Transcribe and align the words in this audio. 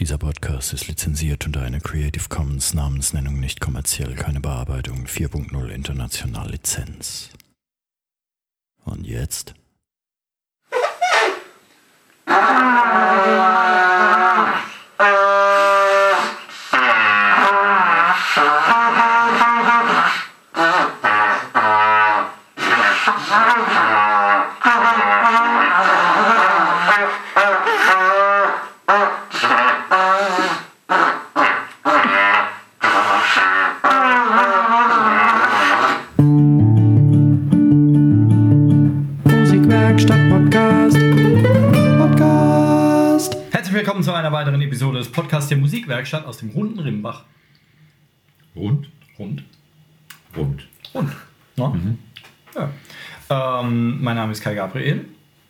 Dieser 0.00 0.16
Podcast 0.16 0.72
ist 0.72 0.86
lizenziert 0.86 1.44
unter 1.44 1.62
einer 1.62 1.80
Creative 1.80 2.28
Commons 2.28 2.72
Namensnennung 2.72 3.40
nicht 3.40 3.60
kommerziell, 3.60 4.14
keine 4.14 4.38
Bearbeitung 4.38 5.06
4.0 5.06 5.70
international 5.70 6.50
Lizenz. 6.52 7.30
Und 8.84 9.04
jetzt? 9.04 9.54
Musikwerkstatt 14.98 15.27
Podcasts 45.18 45.48
der 45.48 45.58
Musikwerkstatt 45.58 46.26
aus 46.26 46.38
dem 46.38 46.50
runden 46.50 46.78
Rimbach. 46.78 47.24
Rund? 48.54 48.88
Rund? 49.18 49.42
Rund. 50.36 50.68
Rund. 50.94 51.12
Ja. 51.56 51.74
Ja. 53.28 53.60
Ähm, 53.60 54.00
mein 54.00 54.14
Name 54.14 54.30
ist 54.30 54.40
Kai 54.44 54.54
Gabriel. 54.54 55.06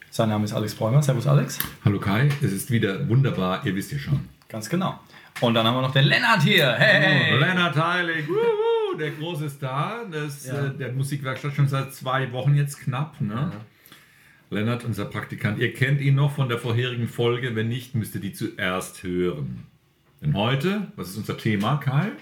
Sein 0.09 0.31
Name 0.31 0.47
ist 0.47 0.55
Alex 0.55 0.75
Bräumer. 0.75 1.03
Servus, 1.03 1.27
Alex. 1.27 1.59
Hallo 1.85 2.01
Kai, 2.01 2.31
es 2.41 2.51
ist 2.51 2.71
wieder 2.71 3.07
wunderbar, 3.11 3.61
ihr 3.67 3.75
wisst 3.75 3.93
ja 3.93 3.99
schon. 3.99 4.27
Ganz 4.49 4.71
genau. 4.71 5.01
Und 5.43 5.53
dann 5.53 5.67
haben 5.67 5.75
wir 5.77 5.83
noch 5.83 5.93
den 5.93 6.05
Lennart 6.07 6.43
hier. 6.43 6.73
Hey! 6.73 7.35
Oh, 7.35 7.37
Lennart 7.39 7.77
Heilig, 7.77 8.25
der 8.99 9.11
große 9.11 9.51
Star 9.51 10.07
des, 10.07 10.47
Ja. 10.47 10.65
äh, 10.65 10.79
der 10.79 10.93
Musikwerkstatt 10.95 11.55
schon 11.55 11.69
seit 11.69 11.93
zwei 11.93 12.33
Wochen 12.33 12.55
jetzt 12.55 12.81
knapp. 12.81 13.21
Ne? 13.21 13.53
Lennart, 14.51 14.85
unser 14.85 15.05
Praktikant, 15.05 15.59
ihr 15.59 15.75
kennt 15.75 16.01
ihn 16.01 16.15
noch 16.15 16.33
von 16.33 16.49
der 16.49 16.59
vorherigen 16.59 17.07
Folge, 17.07 17.55
wenn 17.55 17.69
nicht, 17.69 17.95
müsst 17.95 18.15
ihr 18.15 18.21
die 18.21 18.33
zuerst 18.33 19.03
hören. 19.03 19.67
Denn 20.23 20.35
heute, 20.35 20.89
was 20.97 21.11
ist 21.11 21.19
unser 21.19 21.37
Thema, 21.37 21.77
Kai? 21.77 22.13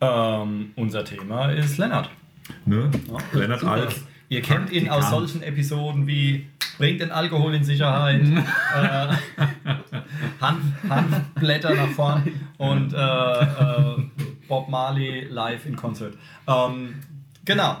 Ähm, 0.00 0.72
unser 0.76 1.04
Thema 1.04 1.50
ist 1.50 1.78
Lennart. 1.78 2.10
Ne? 2.66 2.90
Lennart 3.32 3.60
Super. 3.60 3.72
als 3.72 4.04
Ihr 4.28 4.42
kennt 4.42 4.72
ihn 4.72 4.88
aus 4.88 5.10
solchen 5.10 5.42
Episoden 5.42 6.06
wie 6.06 6.46
Bringt 6.78 7.00
den 7.00 7.12
Alkohol 7.12 7.54
in 7.54 7.62
Sicherheit, 7.62 8.20
äh, 8.76 9.06
Hanf, 10.40 10.62
Hanfblätter 10.88 11.72
nach 11.72 11.90
vorn 11.90 12.32
und 12.58 12.92
äh, 12.92 12.96
äh, 12.96 13.96
Bob 14.48 14.68
Marley 14.68 15.28
live 15.30 15.66
in 15.66 15.76
Concert. 15.76 16.16
Ähm, 16.48 16.96
genau, 17.44 17.76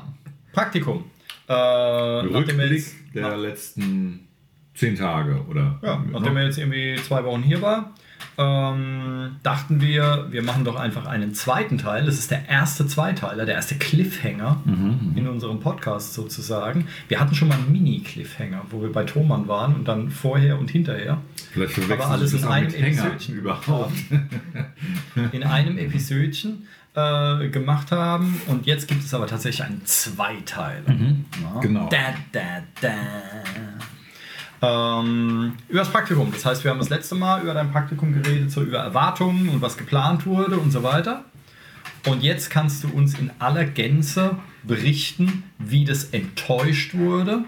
Praktikum. 0.52 1.10
Äh, 1.46 1.52
Rückblick 1.52 2.70
jetzt, 2.72 2.94
der 3.14 3.36
letzten 3.36 4.28
zehn 4.74 4.96
Tage, 4.96 5.44
oder? 5.48 5.78
ja, 5.82 6.02
nachdem 6.10 6.36
er 6.36 6.44
jetzt 6.46 6.58
irgendwie 6.58 6.96
zwei 7.06 7.24
Wochen 7.24 7.42
hier 7.42 7.62
war, 7.62 7.92
ähm, 8.36 9.36
dachten 9.42 9.80
wir, 9.80 10.26
wir 10.30 10.42
machen 10.42 10.64
doch 10.64 10.74
einfach 10.76 11.06
einen 11.06 11.34
zweiten 11.34 11.78
Teil. 11.78 12.06
Das 12.06 12.18
ist 12.18 12.30
der 12.30 12.48
erste 12.48 12.86
Zweiteiler, 12.86 13.46
der 13.46 13.54
erste 13.54 13.76
Cliffhanger 13.76 14.60
in 15.14 15.28
unserem 15.28 15.60
Podcast 15.60 16.14
sozusagen. 16.14 16.88
Wir 17.08 17.20
hatten 17.20 17.34
schon 17.34 17.48
mal 17.48 17.54
einen 17.58 17.70
Mini-Cliffhanger, 17.70 18.62
wo 18.70 18.82
wir 18.82 18.90
bei 18.90 19.04
Thomann 19.04 19.46
waren 19.46 19.74
und 19.74 19.86
dann 19.86 20.10
vorher 20.10 20.58
und 20.58 20.70
hinterher. 20.70 21.18
Vielleicht 21.52 21.90
Aber 21.90 22.08
alles 22.08 22.32
in 22.32 22.44
einem 22.44 22.74
Episodchen 22.74 23.36
überhaupt. 23.36 23.92
in 25.32 25.44
einem 25.44 25.78
Episodchen 25.78 26.66
äh, 26.94 27.48
gemacht 27.48 27.92
haben. 27.92 28.40
Und 28.46 28.66
jetzt 28.66 28.88
gibt 28.88 29.04
es 29.04 29.12
aber 29.14 29.26
tatsächlich 29.26 29.66
einen 29.66 29.84
Zweiteiler. 29.84 30.84
Ja. 30.88 31.60
Genau. 31.60 31.88
Da, 31.88 32.14
da, 32.32 32.62
da. 32.80 32.94
Ähm, 35.00 35.54
über 35.68 35.80
das 35.80 35.90
Praktikum. 35.90 36.30
Das 36.32 36.46
heißt, 36.46 36.64
wir 36.64 36.70
haben 36.70 36.78
das 36.78 36.88
letzte 36.88 37.14
Mal 37.14 37.42
über 37.42 37.54
dein 37.54 37.70
Praktikum 37.70 38.12
geredet, 38.12 38.50
so 38.50 38.62
über 38.62 38.78
Erwartungen 38.78 39.48
und 39.48 39.60
was 39.60 39.76
geplant 39.76 40.26
wurde 40.26 40.56
und 40.56 40.70
so 40.70 40.82
weiter. 40.82 41.24
Und 42.06 42.22
jetzt 42.22 42.50
kannst 42.50 42.84
du 42.84 42.88
uns 42.88 43.18
in 43.18 43.30
aller 43.38 43.64
Gänze 43.64 44.36
berichten, 44.62 45.44
wie 45.58 45.84
das 45.84 46.04
enttäuscht 46.04 46.94
wurde, 46.94 47.44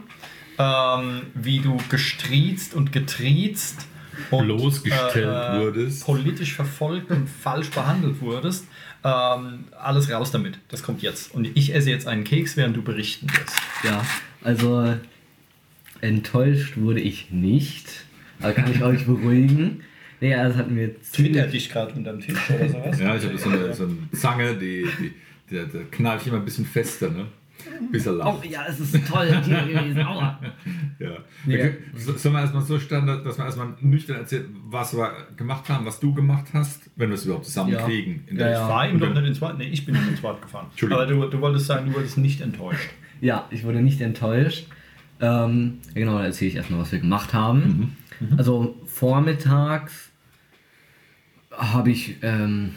ähm, 0.59 1.23
wie 1.35 1.61
du 1.61 1.77
gestriezt 1.89 2.75
und 2.75 2.91
getriezt 2.93 3.87
und 4.31 4.47
Bloßgestellt 4.47 5.61
wurdest. 5.61 6.05
politisch 6.05 6.55
verfolgt 6.55 7.11
und 7.11 7.29
falsch 7.29 7.71
behandelt 7.71 8.21
wurdest. 8.21 8.67
Ähm, 9.07 9.67
alles 9.81 10.11
raus 10.11 10.33
damit. 10.33 10.59
Das 10.69 10.83
kommt 10.83 11.01
jetzt. 11.01 11.33
Und 11.33 11.57
ich 11.57 11.73
esse 11.73 11.91
jetzt 11.91 12.09
einen 12.09 12.25
Keks, 12.25 12.57
während 12.57 12.77
du 12.77 12.83
berichten 12.83 13.29
wirst. 13.29 13.57
Ja, 13.85 14.05
also 14.43 14.97
enttäuscht 16.01 16.77
wurde 16.77 17.01
ich 17.01 17.31
nicht. 17.31 18.05
Aber 18.41 18.53
kann 18.53 18.71
ich 18.71 18.83
euch 18.83 19.07
beruhigen. 19.07 19.85
Nee, 20.21 20.35
also 20.35 20.51
das 20.51 20.59
hatten 20.59 20.77
wir 20.77 21.01
Twitter 21.01 21.13
ziemlich. 21.13 21.51
dich 21.53 21.71
gerade 21.71 21.93
unterm 21.95 22.21
Tisch 22.21 22.51
oder 22.51 22.69
sowas? 22.69 22.99
Ja, 22.99 23.15
ich 23.15 23.25
habe 23.25 23.39
so 23.39 23.51
eine, 23.51 23.75
so 23.75 23.85
eine 23.85 23.97
Zange, 24.13 24.55
die, 24.55 24.89
die, 24.99 25.13
die, 25.51 25.67
die 25.67 25.85
knallt 25.91 26.23
ich 26.23 26.29
immer 26.29 26.39
ein 26.39 26.45
bisschen 26.45 26.67
fester, 26.67 27.09
ne? 27.11 27.27
Bis 27.93 28.07
er 28.07 28.13
Oh 28.15 28.17
lacht. 28.17 28.45
ja, 28.47 28.65
es 28.69 28.81
ist 28.81 28.95
toll 29.09 29.27
hier 29.45 29.61
gewesen. 29.63 30.03
Aua. 30.03 30.39
Ja. 30.99 31.69
So- 31.95 32.17
Sollen 32.17 32.35
wir 32.35 32.41
erstmal 32.41 32.63
so 32.63 32.79
Standard, 32.81 33.25
dass 33.27 33.37
wir 33.39 33.45
erstmal 33.45 33.75
nüchtern 33.81 34.17
erzählen, 34.17 34.47
was 34.69 34.97
wir 34.97 35.13
gemacht 35.37 35.69
haben, 35.69 35.85
was 35.85 36.01
du 36.01 36.15
gemacht 36.15 36.47
hast, 36.55 36.91
wenn 36.97 37.11
wir 37.11 37.15
es 37.15 37.25
überhaupt 37.27 37.45
zusammenkriegen. 37.45 38.25
in 38.27 38.37
der- 38.39 38.51
Ja, 38.51 38.63
Ich 38.65 38.69
war 38.69 38.89
ihm 38.89 38.95
Und 38.95 39.01
doch 39.01 39.07
dann- 39.13 39.23
nicht 39.23 39.29
ins 39.29 39.39
Zweit. 39.39 39.59
Nee, 39.59 39.69
ich 39.69 39.85
bin 39.85 39.95
ihm 39.95 40.09
ins 40.09 40.21
Zweit 40.21 40.41
gefahren. 40.43 40.67
Entschuldigung. 40.71 41.03
Aber 41.03 41.13
du, 41.13 41.29
du 41.29 41.41
wolltest 41.41 41.67
sagen, 41.67 41.87
du 41.87 41.95
wurdest 41.95 42.19
nicht 42.19 42.41
enttäuscht. 42.41 42.89
Ja, 43.23 43.47
ich 43.51 43.65
wurde 43.65 43.81
nicht 43.81 44.01
enttäuscht. 44.03 44.67
Ähm, 45.21 45.79
ja, 45.89 46.01
genau, 46.01 46.19
da 46.19 46.25
erzähle 46.27 46.51
ich 46.51 46.57
erstmal, 46.57 46.81
was 46.81 46.93
wir 46.93 46.99
gemacht 46.99 47.33
haben. 47.33 47.97
Also 48.37 48.77
vormittags 48.87 50.11
habe 51.51 51.91
ich 51.91 52.17
ähm, 52.23 52.75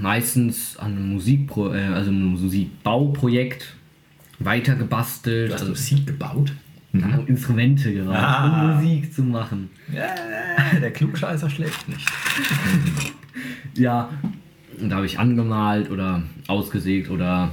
meistens 0.00 0.76
an 0.76 0.92
einem 0.92 1.12
Musikpro 1.12 1.72
äh, 1.74 1.84
also 1.86 2.10
einem 2.10 2.24
Musikbauprojekt 2.26 3.74
weitergebastelt. 4.38 5.50
Du 5.50 5.54
hast 5.54 5.60
also 5.62 5.72
Musik 5.72 6.06
gebaut? 6.06 6.52
ja, 6.94 7.06
Instrumente 7.26 7.92
gemacht, 7.94 8.18
Ah. 8.18 8.44
um 8.70 8.74
Musik 8.84 9.12
zu 9.14 9.22
machen. 9.22 9.70
Ja, 9.92 10.14
der 10.80 10.90
Klugscheißer 10.92 11.48
schläft 11.50 11.88
nicht. 11.88 12.06
Ja, 13.74 14.10
und 14.78 14.90
da 14.90 14.96
habe 14.96 15.06
ich 15.06 15.18
angemalt 15.18 15.90
oder 15.90 16.22
ausgesägt 16.46 17.08
oder 17.08 17.50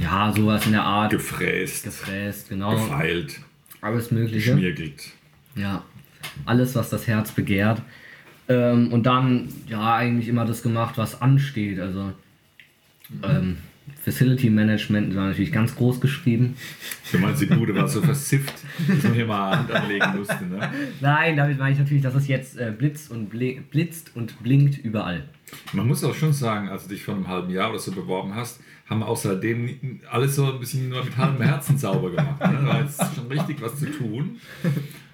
ja, 0.00 0.32
sowas 0.34 0.66
in 0.66 0.72
der 0.72 0.82
Art. 0.82 1.12
Gefräst, 1.12 1.84
Gefräst, 1.84 2.48
genau. 2.48 2.72
gefeilt, 2.72 3.38
Alles 3.80 4.10
Mögliche. 4.10 4.50
geschmirgelt. 4.52 5.10
Ja, 5.54 5.84
alles, 6.44 6.74
was 6.74 6.90
das 6.90 7.06
Herz 7.06 7.30
begehrt. 7.30 7.82
Ähm, 8.48 8.92
und 8.92 9.06
dann, 9.06 9.48
ja, 9.68 9.96
eigentlich 9.96 10.28
immer 10.28 10.44
das 10.44 10.62
gemacht, 10.62 10.98
was 10.98 11.22
ansteht. 11.22 11.80
Also, 11.80 12.12
ähm, 13.22 13.58
Facility 14.02 14.50
Management 14.50 15.14
war 15.14 15.28
natürlich 15.28 15.52
ganz 15.52 15.76
groß 15.76 16.00
geschrieben. 16.00 16.56
Du 17.12 17.18
meinst, 17.18 17.40
die 17.40 17.46
Bude 17.46 17.74
war 17.74 17.88
so 17.88 18.00
versifft, 18.02 18.54
dass 18.88 19.02
man 19.04 19.14
hier 19.14 19.26
mal 19.26 19.58
Hand 19.58 19.70
anlegen 19.70 20.16
musste, 20.16 20.44
ne? 20.44 20.70
Nein, 21.00 21.36
damit 21.36 21.58
meine 21.58 21.72
ich 21.72 21.78
natürlich, 21.78 22.02
dass 22.02 22.14
es 22.14 22.26
jetzt 22.26 22.58
äh, 22.58 22.72
blitzt, 22.76 23.10
und 23.10 23.30
bli 23.30 23.60
blitzt 23.70 24.10
und 24.16 24.42
blinkt 24.42 24.78
überall. 24.78 25.24
Man 25.72 25.86
muss 25.86 26.04
auch 26.04 26.14
schon 26.14 26.32
sagen, 26.32 26.68
als 26.68 26.84
du 26.84 26.90
dich 26.90 27.04
vor 27.04 27.14
einem 27.14 27.28
halben 27.28 27.50
Jahr 27.50 27.70
oder 27.70 27.78
so 27.78 27.92
beworben 27.92 28.34
hast, 28.34 28.60
haben 28.92 29.00
wir 29.00 29.08
auch 29.08 29.16
seitdem 29.16 30.00
alles 30.10 30.36
so 30.36 30.52
ein 30.52 30.60
bisschen 30.60 30.88
nur 30.88 31.04
mit 31.04 31.16
halbem 31.16 31.40
Herzen 31.42 31.78
sauber 31.78 32.10
gemacht. 32.10 32.40
Ne? 32.40 32.58
Da 32.60 32.66
war 32.66 32.80
jetzt 32.82 33.00
schon 33.14 33.26
richtig 33.26 33.60
was 33.62 33.78
zu 33.78 33.86
tun. 33.86 34.38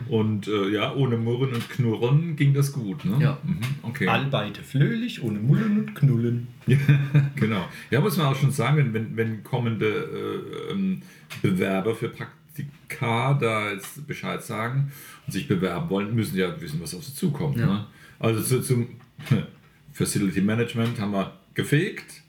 Und 0.08 0.48
äh, 0.48 0.70
ja, 0.70 0.94
ohne 0.94 1.16
Murren 1.16 1.54
und 1.54 1.68
Knurren 1.70 2.36
ging 2.36 2.54
das 2.54 2.72
gut. 2.72 3.04
Ne? 3.04 3.18
Ja. 3.20 3.38
Mhm, 3.44 3.60
okay. 3.82 4.08
Allbeite 4.08 4.62
flöhlich, 4.62 5.22
ohne 5.22 5.38
Mullen 5.38 5.78
und 5.78 5.94
Knullen. 5.94 6.48
genau. 7.36 7.68
Ja, 7.90 8.00
muss 8.00 8.16
man 8.16 8.26
auch 8.26 8.36
schon 8.36 8.50
sagen, 8.50 8.78
wenn, 8.78 8.94
wenn, 8.94 9.16
wenn 9.16 9.44
kommende 9.44 9.86
äh, 9.86 10.72
ähm, 10.72 11.02
Bewerber 11.42 11.94
für 11.94 12.08
Praktika 12.08 13.34
da 13.34 13.70
jetzt 13.70 14.06
Bescheid 14.06 14.42
sagen 14.42 14.90
und 15.26 15.32
sich 15.32 15.46
bewerben 15.46 15.90
wollen, 15.90 16.14
müssen 16.14 16.34
sie 16.34 16.40
ja 16.40 16.60
wissen, 16.60 16.80
was 16.80 16.94
auf 16.94 17.04
sie 17.04 17.14
zukommt. 17.14 17.58
Ja. 17.58 17.66
Ne? 17.66 17.86
Also 18.18 18.42
zu, 18.42 18.62
zum 18.62 18.88
Facility 19.98 20.40
Management 20.40 21.00
haben 21.00 21.10
wir 21.10 21.32
gefegt. 21.54 22.22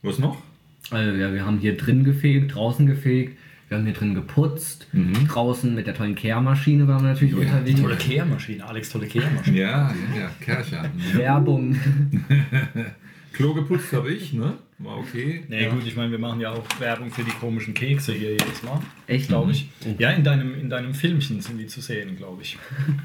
Was 0.00 0.18
noch? 0.18 0.42
Also, 0.90 1.12
ja, 1.12 1.32
wir 1.32 1.44
haben 1.44 1.58
hier 1.58 1.76
drin 1.76 2.04
gefegt, 2.04 2.54
draußen 2.54 2.86
gefegt, 2.86 3.38
wir 3.68 3.76
haben 3.76 3.84
hier 3.84 3.92
drin 3.92 4.14
geputzt. 4.14 4.88
Mhm. 4.92 5.28
Draußen 5.28 5.74
mit 5.74 5.86
der 5.86 5.94
tollen 5.94 6.14
Kehrmaschine 6.14 6.88
waren 6.88 7.02
wir 7.02 7.10
natürlich 7.10 7.34
unterwegs. 7.34 7.80
Tolle 7.80 7.96
Kehrmaschine, 7.96 8.66
Alex, 8.66 8.90
tolle 8.90 9.06
Kehrmaschine. 9.06 9.58
Ja, 9.58 9.94
ja, 10.14 10.20
ja, 10.20 10.30
Kercher. 10.40 10.84
Mhm. 10.84 11.18
Werbung. 11.18 11.76
Klo 13.32 13.54
geputzt 13.54 13.92
habe 13.92 14.12
ich, 14.12 14.32
ne? 14.32 14.54
War 14.78 14.98
okay. 14.98 15.44
Nee, 15.48 15.66
gut, 15.68 15.86
ich 15.86 15.96
meine, 15.96 16.10
wir 16.10 16.18
machen 16.18 16.40
ja 16.40 16.50
auch 16.52 16.64
Werbung 16.80 17.10
für 17.10 17.22
die 17.22 17.30
komischen 17.30 17.72
Kekse 17.72 18.12
hier 18.12 18.32
jedes 18.32 18.62
Mal. 18.62 18.80
Echt? 19.06 19.28
Glaube 19.28 19.52
ich. 19.52 19.68
Ja, 19.98 20.10
in 20.10 20.24
deinem, 20.24 20.58
in 20.58 20.68
deinem 20.68 20.92
Filmchen 20.92 21.40
sind 21.40 21.58
die 21.58 21.66
zu 21.66 21.80
sehen, 21.80 22.16
glaube 22.16 22.42
ich. 22.42 22.58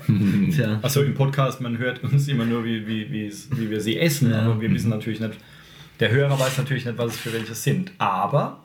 Tja. 0.56 0.80
Also 0.82 1.04
im 1.04 1.14
Podcast, 1.14 1.62
man 1.62 1.78
hört 1.78 2.04
uns 2.04 2.28
immer 2.28 2.46
nur, 2.46 2.66
wie, 2.66 2.88
wie, 2.88 3.12
wie, 3.12 3.70
wir 3.70 3.80
sie 3.80 3.98
essen, 3.98 4.32
Ja. 4.32 4.42
aber 4.42 4.60
wir 4.60 4.72
wissen 4.72 4.90
natürlich 4.90 5.20
nicht, 5.20 5.36
der 6.00 6.12
Hörer 6.12 6.40
weiß 6.40 6.58
natürlich 6.58 6.86
nicht, 6.86 6.98
was 6.98 7.14
es 7.14 7.20
für 7.20 7.34
welche 7.34 7.54
sind. 7.56 7.92
Aber 8.00 8.64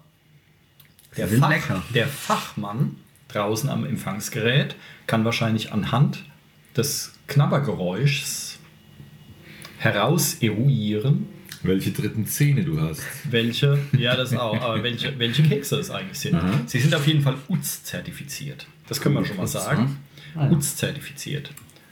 der, 1.16 1.28
Fach, 1.28 1.82
der 1.94 2.06
Fachmann 2.06 2.96
draußen 3.28 3.68
am 3.68 3.84
Empfangsgerät 3.84 4.74
kann 5.06 5.24
wahrscheinlich 5.24 5.72
anhand 5.72 6.24
des 6.76 7.14
Knabbergeräuschs 7.26 8.58
heraus 9.78 10.34
eruieren, 10.40 11.26
Welche 11.64 11.92
dritten 11.92 12.26
Zähne 12.26 12.64
du 12.64 12.80
hast. 12.80 13.02
welche, 13.30 13.78
ja 13.96 14.16
das 14.16 14.34
auch, 14.34 14.60
aber 14.60 14.82
welche, 14.82 15.16
welche 15.18 15.42
Kekse 15.44 15.76
es 15.76 15.90
eigentlich 15.90 16.18
sind. 16.18 16.34
Aha. 16.34 16.60
Sie 16.66 16.78
sind 16.80 16.94
auf 16.94 17.06
jeden 17.06 17.20
Fall 17.22 17.36
UZ-zertifiziert. 17.48 18.66
Das 18.88 19.00
können 19.00 19.14
wir 19.14 19.24
schon 19.24 19.36
mal 19.36 19.46
sagen. 19.46 19.98
Ah, 20.34 20.48
ja. 20.48 20.50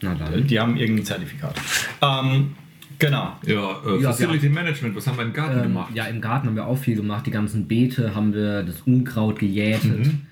Dann. 0.01 0.47
Die 0.47 0.59
haben 0.59 0.77
irgendein 0.77 1.05
Zertifikat. 1.05 1.55
Ähm, 2.03 2.55
genau. 2.99 3.37
Ja, 3.47 3.81
äh, 3.87 4.01
Ja, 4.03 4.11
Facility 4.13 4.49
Management, 4.49 4.97
was 4.97 5.07
haben 5.07 5.19
wir 5.19 5.25
im 5.25 5.33
Garten 5.33 5.59
Ähm, 5.59 5.63
gemacht? 5.65 5.95
ja, 5.95 6.07
im 6.07 6.21
Garten 6.21 6.49
haben 6.49 6.57
wir 6.57 6.67
auch 6.67 6.79
viel 6.79 6.97
gemacht. 6.97 7.27
Die 7.27 7.31
ganzen 7.31 7.69
Beete 7.69 8.15
haben 8.15 8.33
wir 8.35 8.63
das 8.63 8.81
Unkraut 8.83 9.39
gejätet. 9.39 10.07
Mhm. 10.07 10.23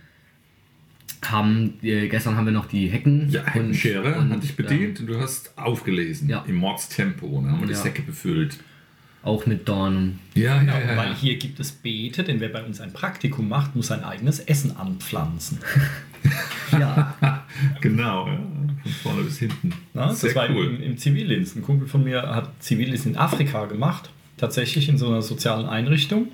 Haben, 1.25 1.75
äh, 1.82 2.08
gestern 2.08 2.37
haben 2.37 2.46
wir 2.46 2.52
noch 2.52 2.67
die 2.67 2.88
Hecken. 2.88 3.29
Ja, 3.29 3.44
Heckenschere 3.44 4.14
und, 4.19 4.31
hat 4.31 4.43
dich 4.43 4.56
bedient 4.56 5.00
und 5.00 5.06
du 5.08 5.20
hast 5.20 5.56
aufgelesen 5.58 6.29
Ja. 6.29 6.44
im 6.46 6.55
Mordstempo. 6.55 7.40
Dann 7.43 7.52
haben 7.52 7.61
wir 7.61 7.67
die 7.67 7.73
Ja. 7.75 7.79
Säcke 7.79 8.02
befüllt. 8.02 8.56
Auch 9.22 9.46
mit 9.46 9.68
Dornen. 9.68 10.20
Ja, 10.34 10.58
Genau, 10.58 10.74
weil 10.96 11.14
hier 11.14 11.36
gibt 11.38 11.58
es 11.60 11.72
Beete, 11.72 12.22
denn 12.24 12.40
wer 12.40 12.48
bei 12.50 12.62
uns 12.62 12.80
ein 12.80 12.92
Praktikum 12.92 13.48
macht, 13.48 13.74
muss 13.76 13.88
sein 13.88 14.04
eigenes 14.04 14.40
Essen 14.40 14.76
anpflanzen. 14.76 15.58
Ja, 16.72 17.14
Genau, 17.80 18.26
ja. 18.26 18.38
von 18.82 18.92
vorne 19.02 19.22
bis 19.22 19.38
hinten. 19.38 19.72
Na, 19.94 20.08
das 20.08 20.20
Sehr 20.20 20.34
war 20.34 20.50
cool. 20.50 20.66
im, 20.66 20.82
im 20.82 20.98
Zivildienst. 20.98 21.56
Ein 21.56 21.62
Kumpel 21.62 21.88
von 21.88 22.04
mir 22.04 22.22
hat 22.34 22.50
Zivildienst 22.62 23.06
in 23.06 23.16
Afrika 23.16 23.64
gemacht, 23.66 24.10
tatsächlich 24.36 24.88
in 24.88 24.98
so 24.98 25.06
einer 25.08 25.22
sozialen 25.22 25.66
Einrichtung. 25.66 26.28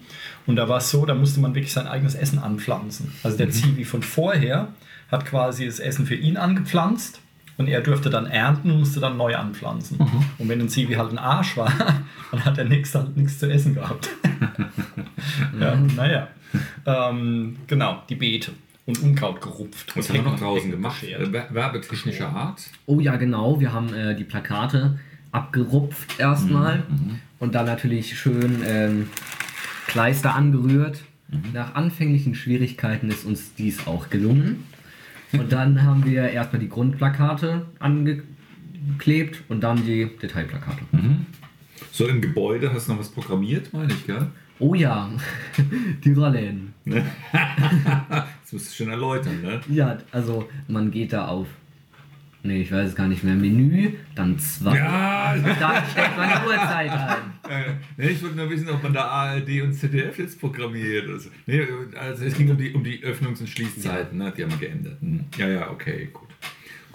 Und 0.46 0.56
da 0.56 0.68
war 0.68 0.78
es 0.78 0.90
so, 0.90 1.06
da 1.06 1.14
musste 1.14 1.40
man 1.40 1.54
wirklich 1.54 1.72
sein 1.72 1.86
eigenes 1.86 2.14
Essen 2.14 2.38
anpflanzen. 2.38 3.12
Also 3.22 3.34
Mhm. 3.36 3.38
der 3.38 3.50
Zivi 3.50 3.84
von 3.84 4.02
vorher 4.02 4.68
hat 5.10 5.26
quasi 5.26 5.66
das 5.66 5.78
Essen 5.78 6.06
für 6.06 6.16
ihn 6.16 6.36
angepflanzt 6.36 7.20
und 7.56 7.68
er 7.68 7.80
durfte 7.80 8.10
dann 8.10 8.26
ernten 8.26 8.70
und 8.70 8.78
musste 8.80 9.00
dann 9.00 9.16
neu 9.16 9.34
anpflanzen. 9.36 9.98
Mhm. 9.98 10.24
Und 10.38 10.48
wenn 10.48 10.60
ein 10.60 10.68
Zivi 10.68 10.94
halt 10.94 11.10
ein 11.12 11.18
Arsch 11.18 11.56
war, 11.56 11.72
dann 12.30 12.44
hat 12.44 12.58
er 12.58 12.64
nichts 12.64 12.94
halt 12.94 13.16
nichts 13.16 13.38
zu 13.38 13.50
essen 13.50 13.74
gehabt. 13.74 14.08
ja, 15.60 15.76
naja. 15.96 16.28
Ähm, 16.86 17.56
genau, 17.66 18.02
die 18.08 18.14
Beete 18.14 18.52
und 18.86 19.00
Unkraut 19.02 19.40
gerupft. 19.40 19.96
Was 19.96 20.10
und 20.10 20.18
haben 20.18 20.24
wir 20.24 20.30
noch 20.32 20.38
draußen 20.38 20.70
gemacht? 20.70 21.02
Äh, 21.02 21.26
wer- 21.32 21.52
Werbetechnischer 21.52 22.28
Art. 22.28 22.62
Oh 22.86 23.00
ja, 23.00 23.16
genau. 23.16 23.58
Wir 23.60 23.72
haben 23.72 23.92
äh, 23.94 24.14
die 24.14 24.24
Plakate 24.24 24.98
abgerupft 25.32 26.20
erstmal 26.20 26.78
Mhm, 26.88 27.18
und 27.40 27.54
dann 27.56 27.66
natürlich 27.66 28.16
schön 28.18 28.62
ähm, 28.66 29.08
Kleister 29.88 30.34
angerührt. 30.34 31.00
Mhm. 31.28 31.42
Nach 31.54 31.74
anfänglichen 31.74 32.34
Schwierigkeiten 32.36 33.08
ist 33.10 33.24
uns 33.24 33.54
dies 33.54 33.86
auch 33.86 34.10
gelungen. 34.10 34.64
Und 35.38 35.52
dann 35.52 35.82
haben 35.82 36.04
wir 36.04 36.28
erstmal 36.28 36.60
die 36.60 36.68
Grundplakate 36.68 37.66
angeklebt 37.78 39.42
und 39.48 39.62
dann 39.62 39.84
die 39.84 40.08
Detailplakate. 40.20 40.82
Mhm. 40.92 41.26
So 41.92 42.06
im 42.06 42.20
Gebäude 42.20 42.72
hast 42.72 42.88
du 42.88 42.92
noch 42.92 43.00
was 43.00 43.08
programmiert, 43.08 43.72
meine 43.72 43.92
ich, 43.92 44.06
gell? 44.06 44.28
Oh 44.58 44.74
ja, 44.74 45.10
die 46.04 46.12
Rollen. 46.12 46.74
Das 47.32 48.52
musst 48.52 48.72
du 48.78 48.84
schon 48.84 48.92
erläutern, 48.92 49.40
ne? 49.42 49.60
Ja, 49.68 49.96
also 50.12 50.48
man 50.68 50.90
geht 50.90 51.12
da 51.12 51.26
auf. 51.26 51.48
Nee, 52.42 52.60
ich 52.60 52.70
weiß 52.70 52.90
es 52.90 52.94
gar 52.94 53.08
nicht 53.08 53.24
mehr. 53.24 53.34
Menü, 53.34 53.94
dann 54.14 54.38
zwei. 54.38 54.76
Ja, 54.76 55.34
Dann 55.34 55.82
stellt 55.90 56.16
man 56.16 56.28
die 56.28 56.46
Uhrzeit 56.46 56.90
ein. 56.90 57.33
Äh, 57.48 58.12
ich 58.12 58.22
wollte 58.22 58.36
nur 58.36 58.50
wissen, 58.50 58.68
ob 58.70 58.82
man 58.82 58.92
da 58.92 59.06
ARD 59.06 59.62
und 59.62 59.74
ZDF 59.74 60.18
jetzt 60.18 60.40
programmiert. 60.40 61.08
Also, 61.08 61.30
nee, 61.46 61.62
also 61.98 62.24
es 62.24 62.34
ging 62.34 62.50
um 62.50 62.56
die, 62.56 62.72
um 62.72 62.84
die 62.84 63.02
Öffnungs- 63.04 63.40
und 63.40 63.48
Schließzeiten, 63.48 64.18
ne? 64.18 64.32
die 64.36 64.42
haben 64.42 64.50
wir 64.52 64.58
geändert. 64.58 65.00
Hm. 65.00 65.24
Ja, 65.36 65.48
ja, 65.48 65.70
okay, 65.70 66.08
gut. 66.12 66.28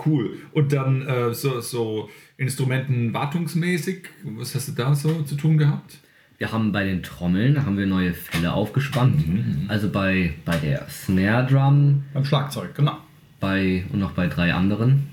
Cool. 0.06 0.38
Und 0.54 0.72
dann 0.72 1.02
äh, 1.02 1.34
so, 1.34 1.60
so 1.60 2.10
Instrumenten 2.38 3.14
wartungsmäßig, 3.14 4.04
was 4.24 4.56
hast 4.56 4.70
du 4.70 4.72
da 4.72 4.96
so 4.96 5.24
zu 5.24 5.36
tun 5.36 5.58
gehabt? 5.58 6.00
Wir 6.38 6.54
haben 6.54 6.72
bei 6.72 6.86
den 6.86 7.04
Trommeln 7.04 7.66
haben 7.66 7.78
wir 7.78 7.86
neue 7.86 8.14
Fälle 8.14 8.54
aufgespannt. 8.54 9.26
Also 9.68 9.90
bei, 9.90 10.36
bei 10.46 10.56
der 10.56 10.88
Snare 10.90 11.46
Drum, 11.46 12.06
Beim 12.14 12.24
Schlagzeug, 12.24 12.74
genau. 12.76 12.98
bei 13.42 13.84
und 13.92 14.00
noch 14.00 14.12
bei 14.12 14.28
drei 14.28 14.54
anderen. 14.54 15.10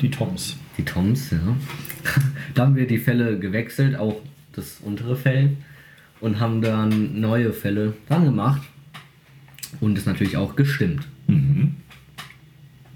Die 0.00 0.10
Toms. 0.12 0.56
Die 0.78 0.84
Toms, 0.84 1.32
ja. 1.32 1.38
da 2.54 2.66
haben 2.66 2.76
wir 2.76 2.86
die 2.86 2.98
Fälle 2.98 3.40
gewechselt, 3.40 3.96
auch 3.96 4.20
das 4.52 4.80
untere 4.82 5.16
Fell. 5.16 5.56
Und 6.20 6.38
haben 6.38 6.60
dann 6.60 7.18
neue 7.20 7.52
Fälle 7.52 7.94
dran 8.08 8.24
gemacht. 8.24 8.62
Und 9.80 9.96
ist 9.96 10.06
natürlich 10.06 10.36
auch 10.36 10.54
gestimmt. 10.54 11.06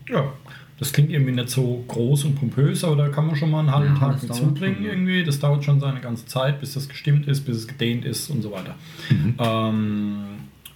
Ja, 0.09 0.33
das 0.79 0.93
klingt 0.93 1.11
irgendwie 1.11 1.33
nicht 1.33 1.49
so 1.49 1.85
groß 1.87 2.25
und 2.25 2.35
pompös, 2.35 2.85
aber 2.85 2.97
da 2.97 3.09
kann 3.09 3.27
man 3.27 3.37
schon 3.37 3.51
mal 3.51 3.61
einen 3.61 3.73
halben 3.73 3.95
Ja, 3.95 4.01
Tag 4.01 4.21
mit 4.21 4.31
dauert 4.31 4.41
zubringen 4.41 4.77
schon, 4.77 4.85
ja. 4.85 4.91
irgendwie. 4.93 5.25
Das 5.25 5.39
dauert 5.39 5.65
schon 5.65 5.81
seine 5.81 6.01
ganze 6.01 6.27
Zeit, 6.27 6.61
bis 6.61 6.75
das 6.75 6.89
gestimmt 6.89 7.27
ist, 7.29 7.43
bis 7.43 7.57
es 7.59 7.69
gedehnt 7.69 8.05
ist 8.05 8.29
und 8.29 8.43
so 8.43 8.51
weiter. 8.51 8.75
Mhm. 9.09 9.35
Ähm, 9.39 10.25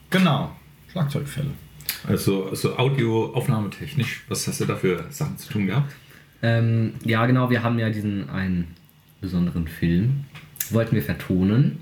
genau, 0.09 0.57
Schlagzeugfälle. 0.93 1.51
Also, 2.07 2.47
also 2.47 2.79
Audioaufnahmetechnisch, 2.79 4.25
was 4.29 4.47
hast 4.47 4.61
du 4.61 4.67
da 4.67 4.77
für 4.77 5.05
Sachen 5.11 5.37
zu 5.37 5.53
tun 5.53 5.67
gehabt? 5.67 5.93
Ähm, 6.43 6.95
ja, 7.05 7.27
genau, 7.27 7.51
wir 7.51 7.63
haben 7.63 7.79
ja 7.79 7.91
diesen 7.91 8.31
einen 8.31 8.69
besonderen 9.21 9.67
Film. 9.67 10.25
Wollten 10.73 10.95
wir 10.95 11.03
vertonen. 11.03 11.79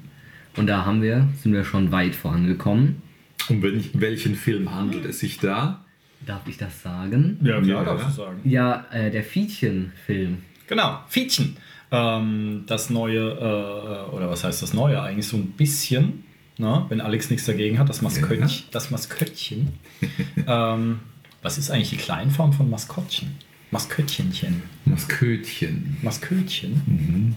Und 0.57 0.67
da 0.67 0.87
haben 0.87 1.03
wir, 1.03 1.29
sind 1.43 1.53
wir 1.53 1.65
schon 1.65 1.93
weit 1.93 2.15
vorangekommen. 2.15 3.03
Um 3.49 3.63
welch, 3.63 3.91
welchen 3.95 4.35
Film 4.35 4.75
handelt 4.75 5.05
es 5.05 5.21
sich 5.21 5.39
da? 5.39 5.85
Darf 6.25 6.49
ich 6.49 6.57
das 6.57 6.83
sagen? 6.83 7.39
Ja, 7.43 7.61
klar, 7.61 7.85
darfst 7.85 8.05
darfst 8.05 8.19
du 8.19 8.23
sagen. 8.23 8.41
Ja, 8.45 8.87
äh, 8.91 9.11
der 9.11 9.23
Fietchen-Film. 9.23 10.39
Genau, 10.67 11.01
Fietchen. 11.09 11.57
Ähm, 11.91 12.65
das 12.67 12.91
neue, 12.91 13.21
äh, 13.21 14.15
oder 14.15 14.29
was 14.29 14.43
heißt 14.43 14.63
das 14.63 14.73
neue? 14.73 15.01
Eigentlich 15.01 15.29
so 15.29 15.37
ein 15.37 15.53
bisschen, 15.53 16.25
ne? 16.59 16.85
wenn 16.89 17.01
Alex 17.01 17.31
nichts 17.31 17.47
dagegen 17.47 17.79
hat, 17.79 17.89
das 17.89 18.03
Maskottchen. 18.03 18.65
Das 18.73 18.91
Maskottchen. 18.91 19.75
ähm, 20.47 21.01
was 21.43 21.59
ist 21.59 21.71
eigentlich 21.71 21.91
die 21.91 21.97
Kleinform 21.97 22.53
von 22.53 22.69
Maskottchen? 22.69 23.37
Masköttchenchen. 23.71 24.63
Maskötchen. 24.85 25.99
Maskötchen. 26.03 27.37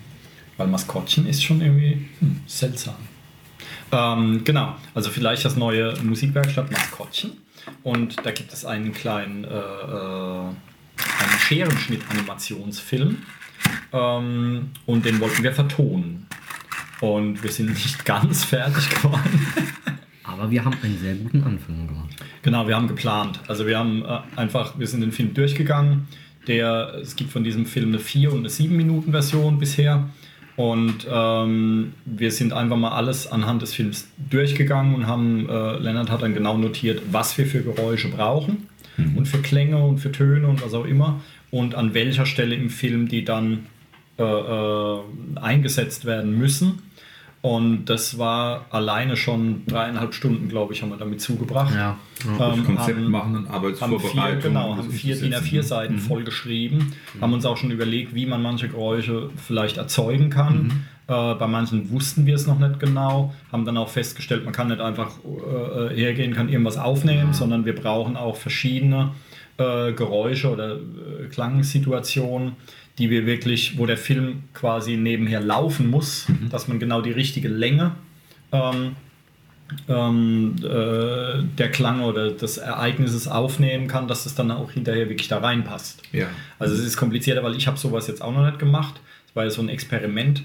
Weil 0.59 0.67
Maskottchen 0.67 1.25
ist 1.25 1.41
schon 1.41 1.62
irgendwie 1.62 2.05
hm, 2.19 2.41
seltsam. 2.45 2.95
Ähm, 3.93 4.43
genau, 4.43 4.75
also 4.93 5.10
vielleicht 5.10 5.45
das 5.45 5.55
neue 5.55 5.95
Musikwerkstatt 6.03 6.69
Maskottchen. 6.69 7.31
Und 7.81 8.17
da 8.25 8.31
gibt 8.31 8.51
es 8.51 8.65
einen 8.65 8.91
kleinen 8.91 9.45
äh, 9.45 9.48
äh, 9.48 10.41
einen 10.41 11.39
Scherenschnitt-Animationsfilm. 11.39 13.19
Ähm, 13.93 14.72
und 14.86 15.05
den 15.05 15.22
wollten 15.22 15.43
wir 15.43 15.53
vertonen. 15.53 16.27
Und 17.00 17.41
wir 17.41 17.51
sind 17.53 17.69
nicht 17.69 18.03
ganz 18.05 18.43
fertig 18.43 18.89
geworden. 18.89 19.48
Aber 20.25 20.51
wir 20.51 20.65
haben 20.65 20.77
einen 20.84 21.00
sehr 21.00 21.15
guten 21.15 21.41
Anfang 21.43 21.88
gemacht. 21.88 22.17
Genau, 22.41 22.67
wir 22.67 22.75
haben 22.75 22.89
geplant. 22.89 23.39
Also 23.48 23.65
wir 23.65 23.79
haben 23.79 24.03
äh, 24.03 24.19
einfach, 24.36 24.77
wir 24.77 24.88
sind 24.88 25.00
den 25.00 25.13
Film 25.13 25.34
durchgegangen. 25.34 26.10
Der, 26.48 26.95
es 27.01 27.15
gibt 27.15 27.31
von 27.31 27.45
diesem 27.45 27.65
Film 27.65 27.89
eine 27.89 28.00
4 28.00 28.34
und 28.34 28.39
eine 28.39 28.50
7 28.50 28.75
Minuten 28.75 29.12
Version 29.12 29.57
bisher. 29.57 30.10
Und 30.60 31.08
ähm, 31.10 31.94
wir 32.04 32.32
sind 32.32 32.51
einfach 32.51 32.75
mal 32.75 32.92
alles 32.92 33.32
anhand 33.32 33.62
des 33.62 33.74
Films 33.74 34.10
durchgegangen 34.30 34.94
und 34.94 35.08
haben, 35.08 35.48
äh, 35.48 35.78
Lennart 35.78 36.12
hat 36.12 36.22
dann 36.22 36.34
genau 36.34 36.58
notiert, 36.58 37.01
was 37.13 37.38
wir 37.38 37.46
für 37.46 37.62
Geräusche 37.62 38.10
brauchen 38.10 38.68
und 39.16 39.25
für 39.25 39.38
Klänge 39.38 39.78
und 39.78 40.00
für 40.00 40.12
Töne 40.12 40.46
und 40.50 40.62
was 40.62 40.74
auch 40.74 40.84
immer. 40.84 41.22
Und 41.50 41.75
an 41.75 41.94
welcher 41.94 42.25
Stelle 42.25 42.56
im 42.56 42.70
Film 42.70 43.08
die 43.08 43.24
dann 43.24 43.68
äh, 44.18 44.24
äh, 44.24 45.00
eingesetzt 45.36 46.04
werden 46.04 46.38
müssen. 46.38 46.82
Und 47.41 47.86
das 47.86 48.17
war 48.17 48.65
alleine 48.69 49.15
schon 49.15 49.65
dreieinhalb 49.65 50.13
Stunden, 50.13 50.50
glaube 50.50 50.74
ich, 50.74 50.81
haben 50.81 50.89
wir 50.89 50.98
damit 50.98 51.22
zugebracht. 51.22 51.74
Ja. 51.74 51.98
Ähm, 52.25 52.65
Konzept 52.65 52.98
haben- 52.98 53.10
machen 53.12 53.36
und 53.38 53.50
haben 53.50 53.62
vier, 53.62 53.84
Arbeitsvorbereitung. 53.84 54.41
genau, 54.41 54.75
haben 54.75 54.89
vier 54.91 55.15
DIN 55.15 55.34
umzusetzen. 55.34 55.55
A4 55.58 55.63
Seiten 55.63 55.93
Mhm. 55.96 56.00
voll 56.00 56.24
geschrieben, 56.25 56.93
haben 57.22 57.31
uns 57.31 57.46
auch 57.46 57.55
schon 57.55 57.72
überlegt, 57.72 58.13
wie 58.13 58.25
man 58.25 58.41
manche 58.41 58.67
Geräusche 58.67 59.29
vielleicht 59.38 59.77
erzeugen 59.77 60.29
kann. 60.29 60.63
Mhm. 60.63 60.72
Äh, 61.08 61.36
bei 61.36 61.48
manchen 61.48 61.89
wussten 61.91 62.25
wir 62.25 62.36
es 62.36 62.46
noch 62.46 62.60
nicht 62.60 62.77
genau, 62.81 63.34
haben 63.53 63.63
dann 63.63 63.77
auch 63.77 63.88
festgestellt, 63.89 64.43
man 64.43 64.53
kann 64.53 64.67
nicht 64.67 64.81
einfach 64.81 65.12
äh, 65.24 65.96
hergehen, 65.96 66.34
kann 66.36 66.50
irgendwas 66.50 66.77
aufnehmen, 66.77 67.31
sondern 67.34 67.63
wir 67.63 67.74
brauchen 67.74 68.17
auch 68.17 68.36
verschiedene 68.36 69.12
äh, 69.58 69.91
Geräusche 69.93 70.51
oder 70.51 70.75
äh, 70.75 71.27
Klangsituationen, 71.31 72.53
die 73.00 73.10
wir 73.10 73.25
wirklich, 73.25 73.77
wo 73.77 73.86
der 73.86 73.98
Film 73.98 74.44
quasi 74.53 74.98
nebenher 74.98 75.39
laufen 75.39 75.89
muss, 75.89 76.27
dass 76.51 76.68
man 76.68 76.79
genau 76.79 77.01
die 77.01 77.12
richtige 77.12 77.48
Länge 77.48 77.94
ähm, 78.51 78.96
ähm, 79.88 80.56
äh, 80.58 81.44
der 81.58 81.72
Klang 81.72 82.01
oder 82.01 82.32
des 82.32 82.58
Ereignisses 82.58 83.27
aufnehmen 83.27 83.88
kann, 83.88 84.08
dass 84.08 84.25
es 84.25 84.36
dann 84.36 84.51
auch 84.51 84.72
hinterher 84.72 85.10
wirklich 85.10 85.27
da 85.27 85.39
reinpasst. 85.39 86.01
Ja. 86.12 86.27
Also 86.58 86.74
es 86.74 86.82
ist 86.82 86.98
komplizierter, 86.98 87.44
weil 87.44 87.56
ich 87.56 87.68
habe 87.68 87.77
sowas 87.77 88.08
jetzt 88.08 88.22
auch 88.22 88.34
noch 88.34 88.46
nicht 88.46 88.60
gemacht. 88.60 89.00
Das 89.27 89.36
war 89.36 89.44
ja 89.44 89.50
so 89.50 89.62
ein 89.62 89.70
Experiment. 89.70 90.44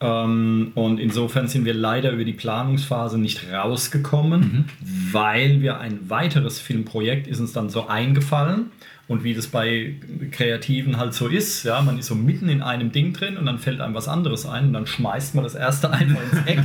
Ähm, 0.00 0.72
und 0.74 0.98
insofern 0.98 1.48
sind 1.48 1.64
wir 1.64 1.74
leider 1.74 2.10
über 2.10 2.24
die 2.24 2.32
Planungsphase 2.32 3.18
nicht 3.18 3.50
rausgekommen, 3.50 4.66
weil 5.12 5.62
wir 5.62 5.78
ein 5.78 6.10
weiteres 6.10 6.60
Filmprojekt 6.60 7.26
ist 7.26 7.40
uns 7.40 7.52
dann 7.52 7.70
so 7.70 7.86
eingefallen. 7.86 8.70
Und 9.06 9.22
wie 9.22 9.34
das 9.34 9.48
bei 9.48 9.96
Kreativen 10.30 10.96
halt 10.96 11.12
so 11.12 11.28
ist, 11.28 11.62
ja, 11.64 11.82
man 11.82 11.98
ist 11.98 12.06
so 12.06 12.14
mitten 12.14 12.48
in 12.48 12.62
einem 12.62 12.90
Ding 12.90 13.12
drin 13.12 13.36
und 13.36 13.44
dann 13.44 13.58
fällt 13.58 13.82
einem 13.82 13.94
was 13.94 14.08
anderes 14.08 14.46
ein 14.46 14.68
und 14.68 14.72
dann 14.72 14.86
schmeißt 14.86 15.34
man 15.34 15.44
das 15.44 15.54
erste 15.54 15.90
einfach 15.92 16.20
ins 16.32 16.46
Eck 16.46 16.60